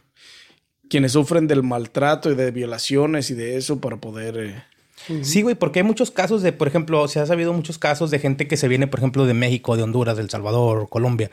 [0.88, 4.36] quienes sufren del maltrato y de violaciones y de eso para poder...
[4.38, 4.62] eh,
[5.22, 8.20] Sí, güey, porque hay muchos casos de, por ejemplo, se ha sabido muchos casos de
[8.20, 11.28] gente que se viene, por ejemplo, de México, de Honduras, de El Salvador, Colombia,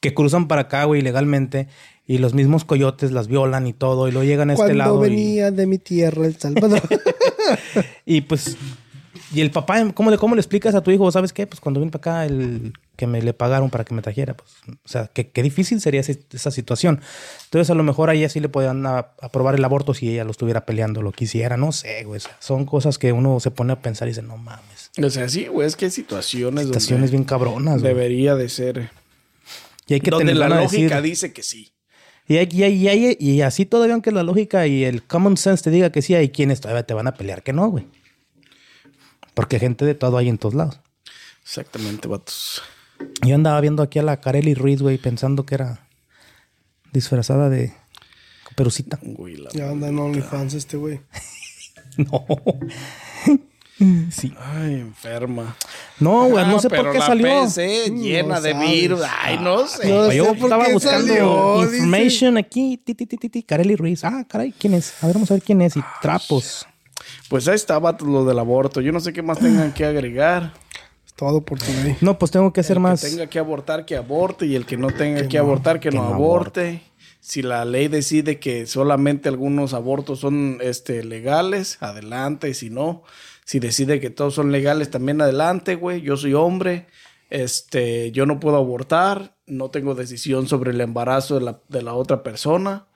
[0.00, 1.68] que cruzan para acá, güey, ilegalmente
[2.06, 5.06] y los mismos coyotes las violan y todo y luego llegan a este Cuando lado
[5.06, 6.82] y, venía de mi tierra, El Salvador.
[8.04, 8.58] y pues
[9.34, 11.10] y el papá, ¿cómo le, ¿cómo le explicas a tu hijo?
[11.10, 11.46] ¿Sabes qué?
[11.46, 14.50] Pues cuando vine para acá, el que me le pagaron para que me trajera, pues,
[14.68, 17.00] o sea, qué, qué difícil sería ese- esa situación.
[17.44, 20.30] Entonces, a lo mejor a ella sí le podían aprobar el aborto si ella lo
[20.30, 22.18] estuviera peleando, lo quisiera, no sé, güey.
[22.18, 24.90] o sea, son cosas que uno se pone a pensar y dice, no mames.
[25.02, 27.92] O sea, sí, güey, es que hay situaciones, Situaciones bien cabronas, güey.
[27.94, 28.90] debería de ser...
[29.86, 31.72] Y hay que donde tener la lógica decir- dice que sí.
[32.26, 35.36] Y, hay- y, hay- y, hay- y así todavía, aunque la lógica y el common
[35.36, 37.86] sense te diga que sí, hay quienes todavía te van a pelear que no, güey.
[39.34, 40.80] Porque gente de todo hay en todos lados.
[41.42, 42.62] Exactamente, vatos.
[43.26, 45.86] Yo andaba viendo aquí a la Kareli Ruiz, güey, pensando que era
[46.92, 47.72] disfrazada de
[48.56, 48.98] perucita.
[49.02, 51.00] Güey, la- ya anda en OnlyFans este güey.
[51.96, 52.24] No.
[54.10, 54.32] Sí.
[54.38, 55.56] Ay, enferma.
[55.98, 57.42] No, güey, no Ah, sé por pero qué la salió.
[57.44, 58.70] PC llena No de sabes.
[58.70, 59.00] virus.
[59.20, 59.88] Ay, no sé.
[59.88, 61.76] No yo sé por estaba buscando salió, dice.
[61.78, 62.76] information aquí.
[62.78, 64.04] Ti, ti, ti, ti, ti, Kareli Ruiz.
[64.04, 64.94] Ah, caray, ¿quién es?
[65.02, 65.76] A ver, vamos a ver quién es.
[65.76, 66.66] Y trapos.
[67.28, 68.80] Pues ahí está, vatos, lo del aborto.
[68.80, 70.52] Yo no sé qué más tengan que agregar.
[71.06, 71.96] Es todo por tu ley.
[72.00, 73.02] No, pues tengo que hacer el más.
[73.02, 74.46] que tenga que abortar, que aborte.
[74.46, 76.82] Y el que no tenga que, abortar, que, que no, no aborte.
[77.20, 82.50] Si la ley decide que solamente algunos abortos son este, legales, adelante.
[82.50, 83.02] Y si no,
[83.44, 86.02] si decide que todos son legales, también adelante, güey.
[86.02, 86.86] Yo soy hombre.
[87.30, 89.34] Este, yo no puedo abortar.
[89.46, 92.86] No tengo decisión sobre el embarazo de la, de la otra persona.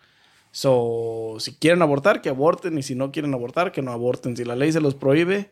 [0.50, 2.78] So, si quieren abortar, que aborten.
[2.78, 4.36] Y si no quieren abortar, que no aborten.
[4.36, 5.50] Si la ley se los prohíbe,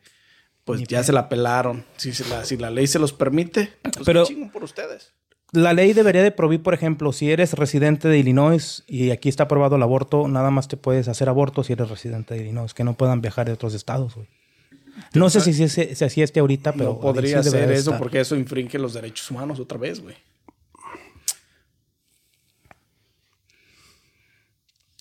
[0.64, 1.84] pues ya se la pelaron.
[1.96, 5.12] Si, se la, si la ley se los permite, pues Pero- qué chingón por ustedes.
[5.52, 9.44] La ley debería de prohibir, por ejemplo, si eres residente de Illinois y aquí está
[9.44, 12.82] aprobado el aborto, nada más te puedes hacer aborto si eres residente de Illinois, que
[12.82, 14.26] no puedan viajar de otros estados, güey.
[15.14, 17.98] No sé si, si, si- si así esté ahorita, pero no podría ser eso estar.
[17.98, 20.16] porque eso infringe los derechos humanos otra vez, güey.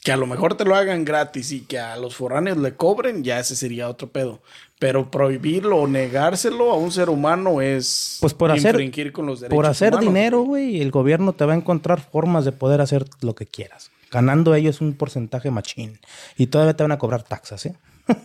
[0.06, 3.24] Que a lo mejor te lo hagan gratis y que a los foráneos le cobren,
[3.24, 4.39] ya ese sería otro pedo.
[4.78, 9.39] Pero prohibirlo o negárselo a un ser humano es Pues por hacer, infringir con los
[9.39, 12.82] derechos por hacer humanos, dinero, güey, el gobierno te va a encontrar formas de poder
[12.82, 13.89] hacer lo que quieras.
[14.12, 15.99] Ganando ellos un porcentaje machín.
[16.38, 17.76] Y todavía te van a cobrar taxas, ¿eh?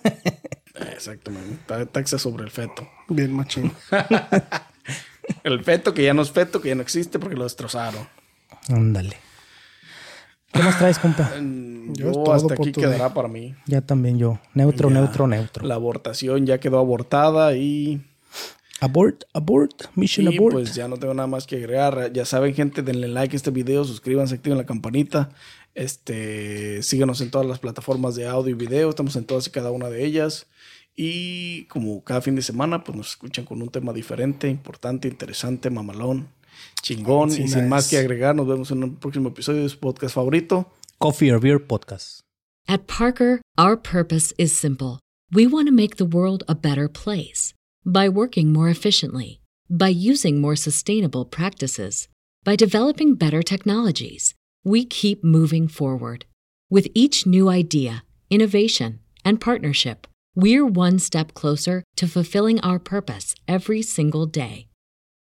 [0.93, 1.61] Exactamente.
[1.67, 2.87] Ta- Taxa sobre el feto.
[3.09, 3.73] Bien machín.
[5.45, 8.07] El feto que ya no es feto, que ya no existe porque lo destrozaron.
[8.69, 9.17] Ándale.
[10.53, 11.31] ¿Qué más traes, compa?
[11.41, 13.55] Mm, Yo hasta aquí quedará para mí.
[13.67, 14.39] Ya también yo.
[14.55, 15.67] Neutro, Ya, neutro, neutro.
[15.67, 18.01] La abortación ya quedó abortada y,
[18.81, 20.55] Abort, abort, mission y, abort.
[20.55, 22.13] pues ya no tengo nada más que agregar.
[22.13, 25.31] Ya saben, gente, denle like a este video, suscríbanse, activen la campanita.
[25.75, 28.89] Este, síganos en todas las plataformas de audio y video.
[28.91, 30.47] Estamos en todas y cada una de ellas.
[30.97, 35.71] Y como cada fin de semana, pues nos escuchan con un tema diferente, importante, interesante,
[35.71, 36.29] mamalón,
[36.83, 37.31] chingón.
[37.31, 37.69] Sí, y sin nice.
[37.69, 40.71] más que agregar, nos vemos en un próximo episodio de su podcast favorito.
[40.99, 42.21] Coffee or Beer Podcast.
[42.69, 44.99] At Parker, our purpose is simple.
[45.33, 47.55] We want to make the world a better place
[47.85, 52.09] by working more efficiently, by using more sustainable practices,
[52.45, 54.35] by developing better technologies.
[54.65, 56.27] We keep moving forward.
[56.69, 63.35] With each new idea, innovation, and partnership, we're one step closer to fulfilling our purpose
[63.49, 64.69] every single day.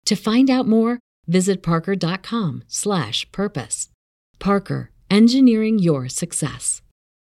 [0.06, 3.90] To find out more, visit parker.com/purpose.
[4.40, 6.82] Parker, engineering your success.